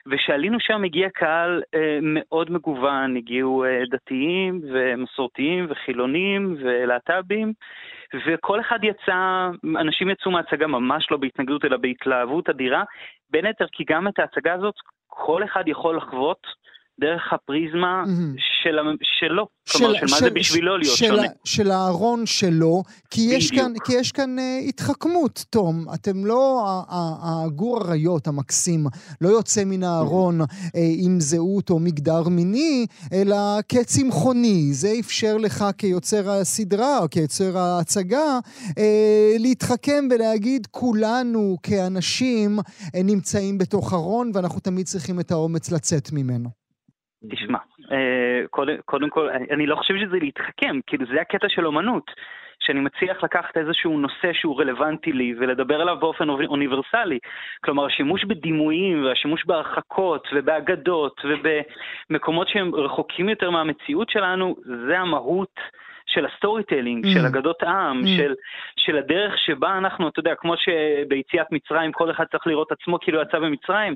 [0.07, 1.61] ושעלינו שם הגיע קהל
[2.01, 7.53] מאוד מגוון, הגיעו דתיים ומסורתיים וחילונים ולהט"בים,
[8.27, 9.49] וכל אחד יצא,
[9.79, 12.83] אנשים יצאו מההצגה ממש לא בהתנגדות אלא בהתלהבות אדירה,
[13.29, 14.75] בין היתר כי גם את ההצגה הזאת
[15.07, 16.47] כל אחד יכול לחוות
[16.99, 18.39] דרך הפריזמה mm-hmm.
[18.63, 18.75] של,
[19.19, 21.27] שלו, של, כלומר של, של מה זה בשבילו להיות של, שונה.
[21.43, 25.85] של הארון שלו, כי יש כאן, כי יש כאן uh, התחכמות, תום.
[25.93, 26.63] אתם לא,
[27.23, 28.85] הגור אריות המקסים
[29.21, 30.45] לא יוצא מן הארון mm-hmm.
[30.45, 33.37] uh, עם זהות או מגדר מיני, אלא
[33.69, 34.73] כצמחוני.
[34.73, 38.39] זה אפשר לך כיוצר הסדרה או כיוצר ההצגה
[38.69, 38.73] uh,
[39.39, 42.63] להתחכם ולהגיד כולנו כאנשים uh,
[43.03, 46.64] נמצאים בתוך ארון ואנחנו תמיד צריכים את האומץ לצאת ממנו.
[47.29, 47.57] תשמע,
[47.91, 52.11] אה, קודם, קודם כל, אני לא חושב שזה להתחכם, כאילו זה הקטע של אומנות,
[52.59, 57.19] שאני מצליח לקחת איזשהו נושא שהוא רלוונטי לי ולדבר עליו באופן אוניברסלי.
[57.63, 64.55] כלומר, השימוש בדימויים והשימוש בהרחקות ובאגדות ובמקומות שהם רחוקים יותר מהמציאות שלנו,
[64.87, 65.59] זה המהות.
[66.07, 67.09] של ה storytelling, mm.
[67.09, 68.07] של אגדות העם, mm.
[68.17, 68.33] של,
[68.77, 73.21] של הדרך שבה אנחנו, אתה יודע, כמו שביציאת מצרים כל אחד צריך לראות עצמו כאילו
[73.21, 73.95] יצא במצרים,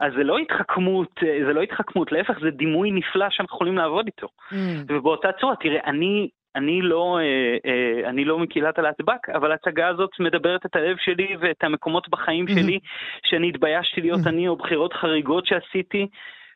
[0.00, 4.26] אז זה לא התחכמות, זה לא התחכמות, להפך, זה דימוי נפלא שאנחנו יכולים לעבוד איתו.
[4.26, 4.54] Mm.
[4.88, 10.10] ובאותה צורה, תראה, אני, אני לא, אה, אה, אני לא מקהילת הלהטב"ק, אבל ההצגה הזאת
[10.20, 12.62] מדברת את הלב שלי ואת המקומות בחיים mm-hmm.
[12.62, 12.78] שלי,
[13.26, 14.28] שאני התביישתי להיות mm-hmm.
[14.28, 16.06] אני, או בחירות חריגות שעשיתי,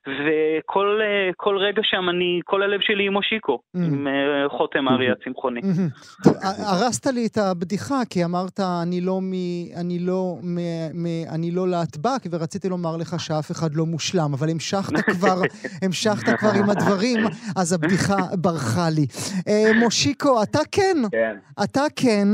[0.07, 3.81] וכל רגע שם אני, כל הלב שלי עם מושיקו, mm.
[3.81, 5.13] עם uh, חותם ארי mm-hmm.
[5.21, 5.61] הצמחוני.
[5.61, 6.29] Mm-hmm.
[6.45, 9.33] הרסת לי את הבדיחה, כי אמרת, אני לא מ...
[9.81, 10.59] אני לא מ...
[10.95, 11.07] מ...
[11.35, 15.41] אני לא להטבק, ורציתי לומר לך שאף אחד לא מושלם, אבל המשכת כבר,
[15.83, 17.19] המשכת כבר עם הדברים,
[17.57, 19.07] אז הבדיחה ברחה לי.
[19.39, 20.97] Uh, מושיקו, אתה כן.
[21.11, 21.37] כן.
[21.65, 22.29] אתה כן.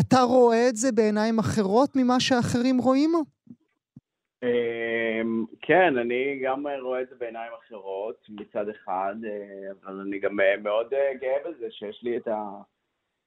[0.00, 3.12] אתה רואה את זה בעיניים אחרות ממה שאחרים רואים?
[4.42, 10.40] אמ, כן, אני גם רואה את זה בעיניים אחרות מצד אחד, אה, אבל אני גם
[10.40, 12.44] אה, מאוד אה, גאה בזה שיש לי את, ה,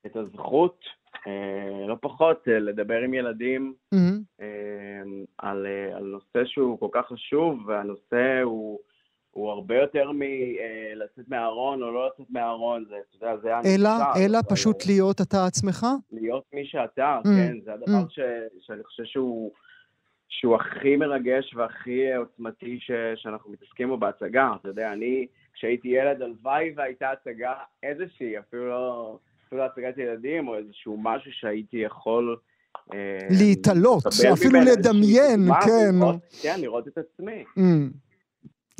[0.06, 0.80] את הזכות,
[1.88, 4.44] לא פחות, לדבר עם ילדים mm-hmm.
[5.38, 8.80] על, על נושא שהוא כל כך חשוב, והנושא הוא...
[9.32, 13.70] הוא הרבה יותר מלצאת מהארון או לא לצאת מהארון, זה, אתה יודע, זה הנמשל.
[13.70, 13.90] אלא,
[14.26, 15.86] אלא פשוט להיות אתה עצמך?
[16.12, 18.10] להיות מי שאתה, mm, כן, זה הדבר mm.
[18.10, 18.20] ש,
[18.60, 19.52] שאני חושב שהוא
[20.40, 24.50] שהוא הכי מרגש והכי עוצמתי ש, שאנחנו מתעסקים בו בהצגה.
[24.62, 27.54] אתה יודע, אני, כשהייתי ילד, הלוואי והייתה הצגה
[27.84, 29.18] איזושהי, אפילו לא,
[29.48, 32.38] אפילו לא הצגת ילדים, או איזשהו משהו שהייתי יכול...
[32.94, 34.04] אה, להתעלות,
[34.34, 36.00] אפילו לדמיין, כן.
[36.00, 37.44] לראות, כן, לראות את עצמי.
[37.58, 37.62] Mm.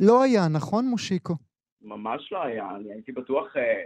[0.02, 1.34] לא היה, נכון, מושיקו?
[1.82, 2.70] ממש לא היה.
[2.76, 3.82] אני הייתי בטוח אה,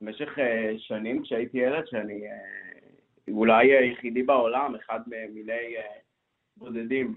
[0.00, 2.22] במשך אה, שנים כשהייתי ילד, שאני
[3.28, 5.74] אולי היחידי בעולם, אחד ממיני...
[6.58, 7.14] בודדים.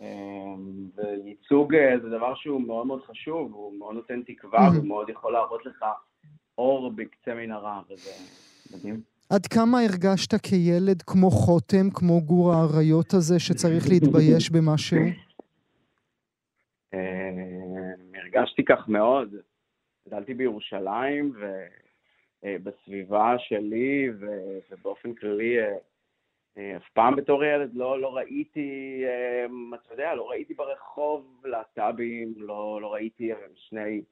[0.00, 5.08] אמ, וייצוג אה, זה דבר שהוא מאוד מאוד חשוב, הוא מאוד נותן תקווה, הוא מאוד
[5.08, 5.84] יכול להראות לך
[6.58, 8.10] אור בקצה מנהרה, וזה
[8.76, 9.00] מדהים.
[9.30, 14.98] עד כמה הרגשת כילד כמו חותם, כמו גור האריות הזה, שצריך להתבייש במשהו?
[16.94, 16.98] אמ,
[18.14, 19.34] הרגשתי כך מאוד.
[20.08, 21.32] גדלתי בירושלים,
[22.42, 24.10] ובסביבה אה, שלי,
[24.70, 25.76] ובאופן כללי אה,
[26.58, 32.78] אף פעם בתור ילד לא, לא ראיתי, אה, אתה יודע, לא ראיתי ברחוב להט"בים, לא,
[32.82, 34.02] לא ראיתי שני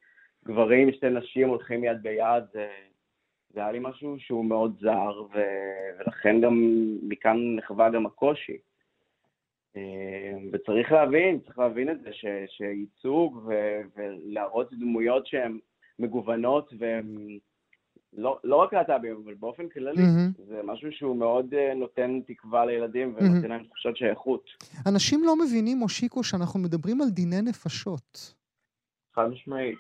[0.45, 2.69] גברים, שתי נשים הולכים יד ביד, זה,
[3.51, 5.41] זה היה לי משהו שהוא מאוד זר, ו,
[5.99, 6.55] ולכן גם
[7.03, 8.59] מכאן נחווה גם הקושי.
[9.77, 15.59] אה, וצריך להבין, צריך להבין את זה, ש, שייצוג ו, ולהראות דמויות שהן
[15.99, 17.39] מגוונות והן
[18.13, 20.43] לא, לא רק להט"בים, אבל באופן כללי, mm-hmm.
[20.49, 23.49] זה משהו שהוא מאוד uh, נותן תקווה לילדים ונותן mm-hmm.
[23.49, 24.45] להם תחושת שייכות.
[24.87, 28.35] אנשים לא מבינים, מושיקו, שאנחנו מדברים על דיני נפשות.
[29.15, 29.79] חד משמעית.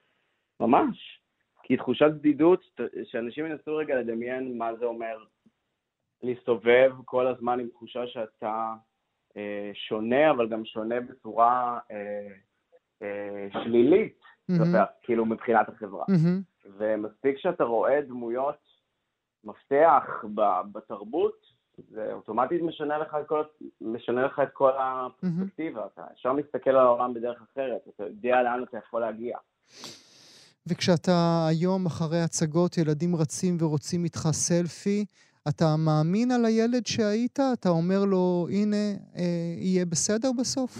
[0.60, 1.20] ממש.
[1.62, 5.24] כי תחושת בדידות, שאנשים ינסו רגע לדמיין מה זה אומר
[6.22, 8.74] להסתובב כל הזמן עם תחושה שאתה
[9.36, 12.28] אה, שונה, אבל גם שונה בצורה אה,
[13.02, 14.18] אה, שלילית,
[14.50, 14.76] mm-hmm.
[15.02, 16.04] כאילו מבחינת החברה.
[16.04, 16.51] Mm-hmm.
[16.78, 18.56] ומספיק שאתה רואה דמויות
[19.44, 20.04] מפתח
[20.72, 21.52] בתרבות,
[21.90, 23.42] זה אוטומטית משנה לך את כל,
[23.80, 25.86] משנה לך את כל הפרספקטיבה.
[25.94, 29.36] אתה אפשר להסתכל על העולם בדרך אחרת, אתה יודע לאן אתה יכול להגיע.
[30.66, 35.04] וכשאתה היום אחרי הצגות, ילדים רצים ורוצים איתך סלפי,
[35.48, 37.38] אתה מאמין על הילד שהיית?
[37.52, 38.76] אתה אומר לו, הנה,
[39.16, 40.78] אה, יהיה בסדר בסוף?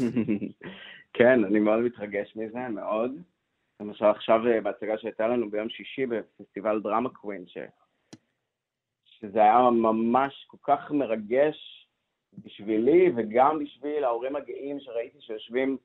[1.18, 3.10] כן, אני מאוד מתרגש מזה, מאוד.
[3.80, 7.58] למשל עכשיו אה, בהצגה שהייתה לנו ביום שישי בפסטיבל דרמה קווין, ש...
[9.04, 11.88] שזה היה ממש כל כך מרגש
[12.38, 15.76] בשבילי וגם בשביל ההורים הגאים שראיתי שיושבים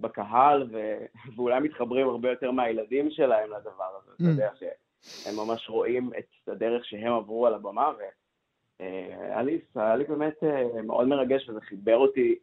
[0.00, 0.98] בקהל ו...
[1.36, 4.10] ואולי מתחברים הרבה יותר מהילדים שלהם לדבר הזה.
[4.10, 4.14] Mm.
[4.14, 9.58] אתה יודע שהם ממש רואים את הדרך שהם עברו על הבמה, והיה אה, לי,
[9.98, 12.38] לי באמת אה, מאוד מרגש וזה חיבר אותי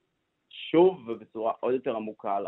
[0.49, 2.39] שוב ובצורה עוד יותר עמוקה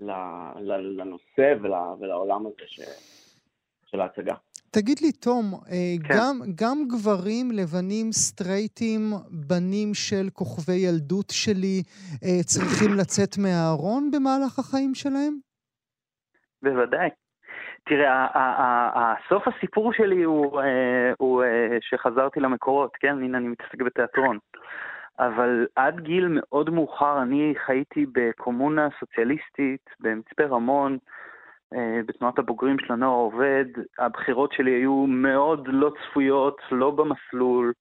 [0.00, 1.54] לנושא
[2.00, 2.80] ולעולם הזה ש,
[3.86, 4.34] של ההצגה.
[4.72, 6.14] תגיד לי, תום, אה, כן.
[6.14, 9.00] גם, גם גברים לבנים סטרייטים,
[9.48, 11.82] בנים של כוכבי ילדות שלי,
[12.24, 15.34] אה, צריכים לצאת מהארון במהלך החיים שלהם?
[16.62, 17.08] בוודאי.
[17.88, 18.26] תראה,
[19.28, 21.42] סוף הסיפור שלי הוא, אה, הוא
[21.80, 23.16] שחזרתי למקורות, כן?
[23.22, 24.38] הנה, אני מתעסק בתיאטרון.
[25.26, 30.98] אבל עד גיל מאוד מאוחר אני חייתי בקומונה סוציאליסטית במצפה רמון,
[31.74, 33.64] אה, בתנועת הבוגרים של הנוער העובד,
[33.98, 37.72] הבחירות שלי היו מאוד לא צפויות, לא במסלול,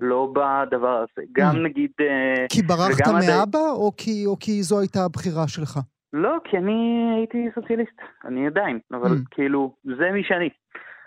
[0.00, 1.22] לא בדבר הזה.
[1.32, 1.58] גם mm.
[1.58, 1.90] נגיד...
[2.00, 3.56] אה, כי ברחת מאבא, עד...
[3.56, 5.78] או, כי, או כי זו הייתה הבחירה שלך?
[6.12, 9.28] לא, כי אני הייתי סוציאליסט, אני עדיין, אבל mm.
[9.30, 10.48] כאילו, זה מי שאני.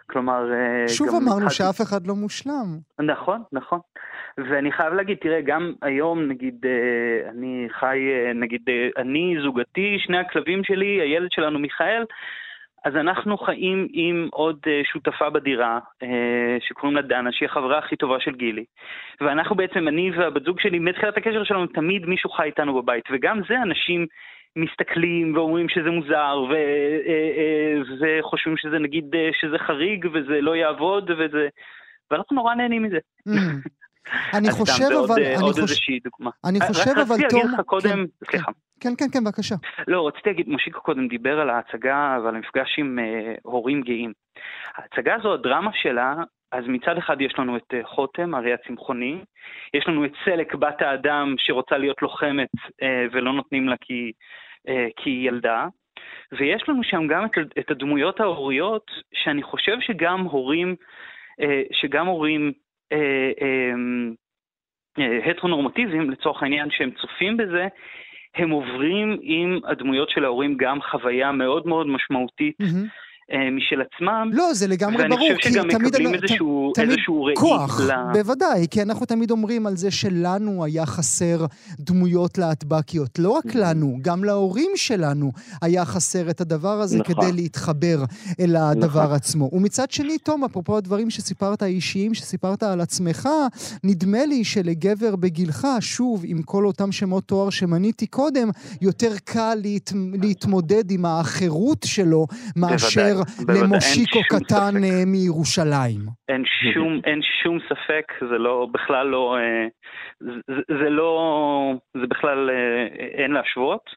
[0.09, 0.53] כלומר...
[0.53, 1.49] אה, שוב אמרנו חד...
[1.49, 2.79] שאף אחד לא מושלם.
[2.99, 3.79] נכון, נכון.
[4.37, 8.61] ואני חייב להגיד, תראה, גם היום, נגיד, אה, אני חי, אה, נגיד,
[8.97, 12.03] אני, זוגתי, שני הכלבים שלי, הילד שלנו מיכאל,
[12.85, 15.79] אז אנחנו חיים עם עוד שותפה בדירה,
[16.59, 18.65] שקוראים לה דנה, שהיא החברה הכי טובה של גילי.
[19.21, 23.03] ואנחנו בעצם, אני והבת זוג שלי, מתחילת הקשר שלנו, תמיד מישהו חי איתנו בבית.
[23.11, 24.07] וגם זה אנשים
[24.55, 30.55] מסתכלים ואומרים שזה מוזר, ו, אה, אה, וחושבים שזה נגיד, אה, שזה חריג וזה לא
[30.55, 31.47] יעבוד וזה...
[32.11, 32.99] ואנחנו נורא נהנים מזה.
[34.33, 34.95] אני חושב אבל...
[34.97, 36.31] עוד, עוד איזושהי דוגמה.
[36.45, 37.13] אני חושב אבל, תום...
[37.13, 38.51] רציתי להגיד לך קודם, כן, סליחה.
[38.79, 39.55] כן, כן, כן, בבקשה.
[39.87, 44.13] לא, רציתי להגיד, מושיקו קודם דיבר על ההצגה ועל המפגש עם uh, הורים גאים.
[44.75, 46.15] ההצגה הזו, הדרמה שלה,
[46.51, 49.21] אז מצד אחד יש לנו את חותם, אריה הצמחוני,
[49.73, 52.49] יש לנו את סלק, בת האדם, שרוצה להיות לוחמת
[53.11, 54.11] ולא נותנים לה כי,
[54.95, 55.67] כי היא ילדה,
[56.31, 60.75] ויש לנו שם גם את, את הדמויות ההוריות, שאני חושב שגם הורים,
[61.71, 62.51] שגם הורים
[65.29, 67.67] הטרונורמטיביים, לצורך העניין, שהם צופים בזה,
[68.35, 72.55] הם עוברים עם הדמויות של ההורים גם חוויה מאוד מאוד משמעותית.
[72.61, 73.10] Mm-hmm.
[73.33, 74.29] אה, משל עצמם.
[74.33, 75.57] לא, זה לגמרי ברור, כי תמיד...
[75.57, 77.35] ואני חושב שגם מקבלים איזשהו, תמיד איזשהו ראי.
[77.35, 77.91] כוח, ל...
[78.13, 81.45] בוודאי, כי אנחנו תמיד אומרים על זה שלנו היה חסר
[81.79, 83.19] דמויות להטבקיות.
[83.19, 87.15] לא רק לנו, גם להורים שלנו היה חסר את הדבר הזה נכון.
[87.15, 88.03] כדי להתחבר
[88.39, 89.15] אל הדבר נכון.
[89.15, 89.49] עצמו.
[89.53, 93.29] ומצד שני, תום, אפרופו הדברים שסיפרת האישיים, שסיפרת על עצמך,
[93.83, 98.49] נדמה לי שלגבר בגילך, שוב, עם כל אותם שמות תואר שמניתי קודם,
[98.81, 99.91] יותר קל להת...
[100.21, 103.20] להתמודד עם האחרות שלו מאשר
[103.61, 104.83] למושיקו קטן ספק.
[104.83, 106.01] אה, מירושלים.
[106.29, 106.43] אין
[106.73, 109.67] שום, אין שום ספק, זה לא, בכלל לא, אה,
[110.19, 112.87] זה, זה לא, זה בכלל אה,
[113.23, 113.89] אין להשוות.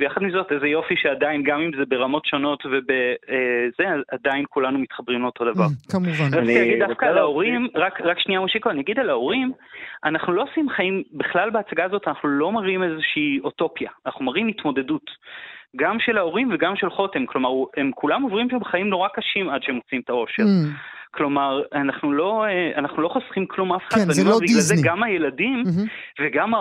[0.00, 5.22] ויחד עם זאת, איזה יופי שעדיין, גם אם זה ברמות שונות ובזה, עדיין כולנו מתחברים
[5.22, 5.64] לאותו דבר.
[5.90, 6.38] כמובן.
[6.38, 9.52] רציתי להגיד דווקא על ההורים, רק, רק שנייה מושיקו, אני אגיד על ההורים,
[10.04, 15.10] אנחנו לא עושים חיים, בכלל בהצגה הזאת אנחנו לא מראים איזושהי אוטופיה, אנחנו מראים התמודדות.
[15.76, 19.62] גם של ההורים וגם של חותם, כלומר, הם כולם עוברים שם חיים נורא קשים עד
[19.62, 20.42] שהם מוצאים את האושר.
[20.42, 21.00] Mm.
[21.14, 22.44] כלומר, אנחנו לא,
[22.76, 24.46] אנחנו לא חוסכים כלום אף אחד, כן, זה לא דיסני.
[24.46, 26.20] בגלל זה גם הילדים mm-hmm.
[26.20, 26.52] וגם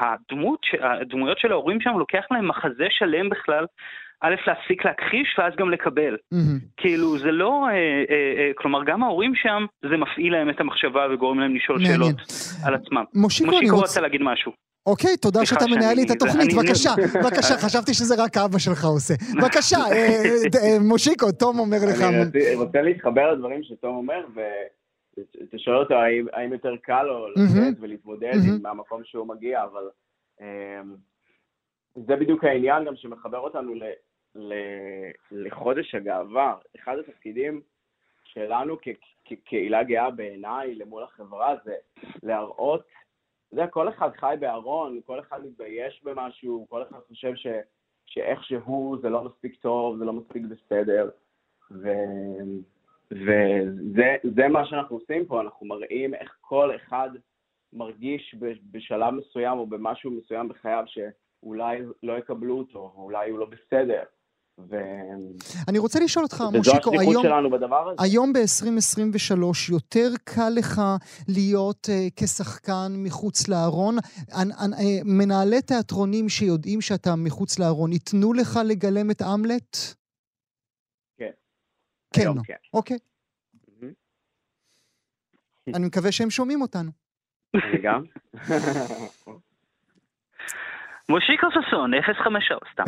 [0.00, 3.66] הדמות, הדמויות של ההורים שם, לוקח להם מחזה שלם בכלל.
[4.24, 6.14] א', להפסיק להכחיש ואז גם לקבל.
[6.14, 6.66] Mm-hmm.
[6.76, 11.06] כאילו, זה לא, אה, אה, אה, כלומר, גם ההורים שם, זה מפעיל להם את המחשבה
[11.12, 11.94] וגורם להם לשאול מעניין.
[11.94, 12.16] שאלות
[12.64, 13.04] על עצמם.
[13.14, 13.82] מושיקו, אני רוצה...
[13.82, 14.52] רוצה להגיד משהו.
[14.86, 16.90] אוקיי, תודה שאתה מנהל לי את התוכנית, בבקשה,
[17.22, 19.14] בבקשה, חשבאתי שזה רק אבא שלך עושה.
[19.38, 20.22] בבקשה, אה,
[20.62, 22.00] אה, מושיקו, תום אומר לך...
[22.02, 25.94] אני רוצה להתחבר לדברים שתום אומר, ואתה שואל אותו
[26.32, 29.88] האם יותר קל לו לצאת ולהתמודד עם המקום שהוא מגיע, אבל
[30.40, 30.94] אמ,
[31.94, 33.74] זה בדיוק העניין גם שמחבר אותנו
[35.30, 36.54] לחודש הגאווה.
[36.78, 37.60] אחד התפקידים
[38.24, 38.76] שלנו
[39.24, 41.74] כקהילה גאה בעיניי למול החברה זה
[42.22, 42.82] להראות
[43.52, 47.46] יודע, כל אחד חי בארון, כל אחד מתבייש במשהו, כל אחד חושב ש,
[48.06, 51.10] שאיך שהוא זה לא מספיק טוב, זה לא מספיק בסדר,
[51.70, 51.88] ו,
[53.10, 57.10] וזה מה שאנחנו עושים פה, אנחנו מראים איך כל אחד
[57.72, 58.34] מרגיש
[58.70, 64.02] בשלב מסוים או במשהו מסוים בחייו שאולי לא יקבלו אותו, או אולי הוא לא בסדר.
[64.58, 64.76] ו...
[65.68, 67.94] אני רוצה לשאול אותך, מושיקו, היום, הזה.
[67.98, 70.82] היום ב-2023 יותר קל לך
[71.28, 73.96] להיות uh, כשחקן מחוץ לארון?
[74.32, 79.76] אנ, אנ, uh, מנהלי תיאטרונים שיודעים שאתה מחוץ לארון, ייתנו לך לגלם את אמלט?
[81.16, 81.30] כן.
[82.14, 82.54] כן, היום, כן.
[82.74, 82.98] אוקיי.
[85.74, 86.90] אני מקווה שהם שומעים אותנו.
[87.54, 88.02] אני גם.
[91.12, 92.84] מושיקו ששון, 053, סתם.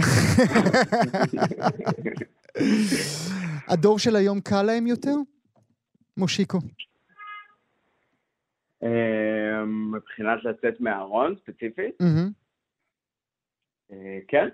[3.72, 5.14] הדור של היום קל להם יותר?
[6.16, 6.58] מושיקו.
[8.82, 11.94] אמ, מבחינת לצאת מהארון ספציפית?
[13.92, 14.48] אה, כן,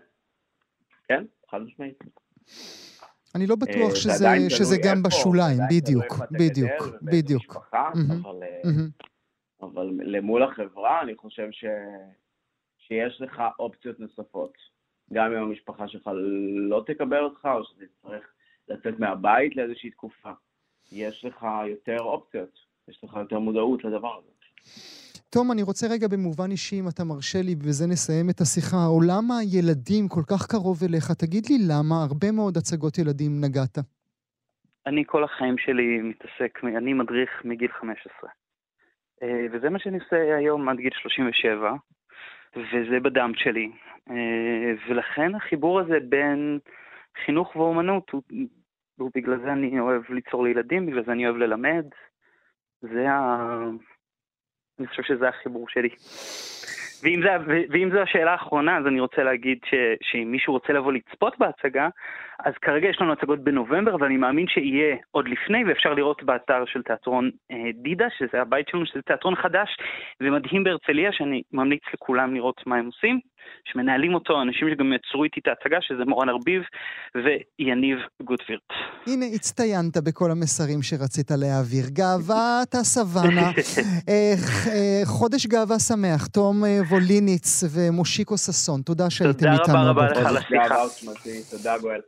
[1.08, 1.98] כן, חד משמעית.
[3.34, 7.56] אני לא בטוח אה, שזה גם בשוליים, בדיוק, בדיוק, בדיוק.
[9.62, 11.64] אבל למול החברה אני חושב ש...
[12.92, 14.52] שיש לך אופציות נוספות.
[15.12, 16.10] גם אם המשפחה שלך
[16.70, 18.24] לא תקבל אותך, או שאתה תצטרך
[18.68, 20.30] לצאת מהבית לאיזושהי תקופה.
[20.92, 24.30] יש לך יותר אופציות, יש לך יותר מודעות לדבר הזה.
[25.30, 28.76] תום, אני רוצה רגע במובן אישי, אם אתה מרשה לי, ובזה נסיים את השיחה.
[28.76, 33.78] עולם הילדים כל כך קרוב אליך, תגיד לי למה הרבה מאוד הצגות ילדים נגעת.
[34.86, 38.30] אני כל החיים שלי מתעסק, אני מדריך מגיל 15.
[39.22, 41.74] אה, וזה מה שאני עושה היום עד גיל 37,
[42.56, 43.70] וזה בדם שלי.
[44.10, 46.58] אה, ולכן החיבור הזה בין
[47.24, 48.22] חינוך ואומנות, הוא,
[48.98, 51.84] ובגלל זה אני אוהב ליצור לילדים, בגלל זה אני אוהב ללמד.
[52.80, 53.64] זה ה...
[54.78, 55.88] אני חושב שזה החיבור שלי.
[57.70, 61.88] ואם זו השאלה האחרונה, אז אני רוצה להגיד ש, שאם מישהו רוצה לבוא לצפות בהצגה,
[62.44, 66.82] אז כרגע יש לנו הצגות בנובמבר, ואני מאמין שיהיה עוד לפני, ואפשר לראות באתר של
[66.82, 69.68] תיאטרון אה, דידה, שזה הבית שלנו, שזה תיאטרון חדש
[70.20, 73.20] ומדהים בהרצליה, שאני ממליץ לכולם לראות מה הם עושים,
[73.64, 76.62] שמנהלים אותו אנשים שגם יצרו איתי את ההצגה, שזה מורן ארביב
[77.14, 78.70] ויניב גוטווירט.
[79.06, 81.84] הנה, הצטיינת בכל המסרים שרצית להעביר.
[81.88, 83.50] גאוות הסוואנה,
[84.08, 84.34] אה,
[84.68, 89.64] אה, חודש גאווה שמח, תום ווליניץ ומושיקו ששון, תודה שהייתם איתנו.
[89.66, 90.74] תודה רבה רבה לך על הסליחה.
[91.50, 92.00] תודה גואל.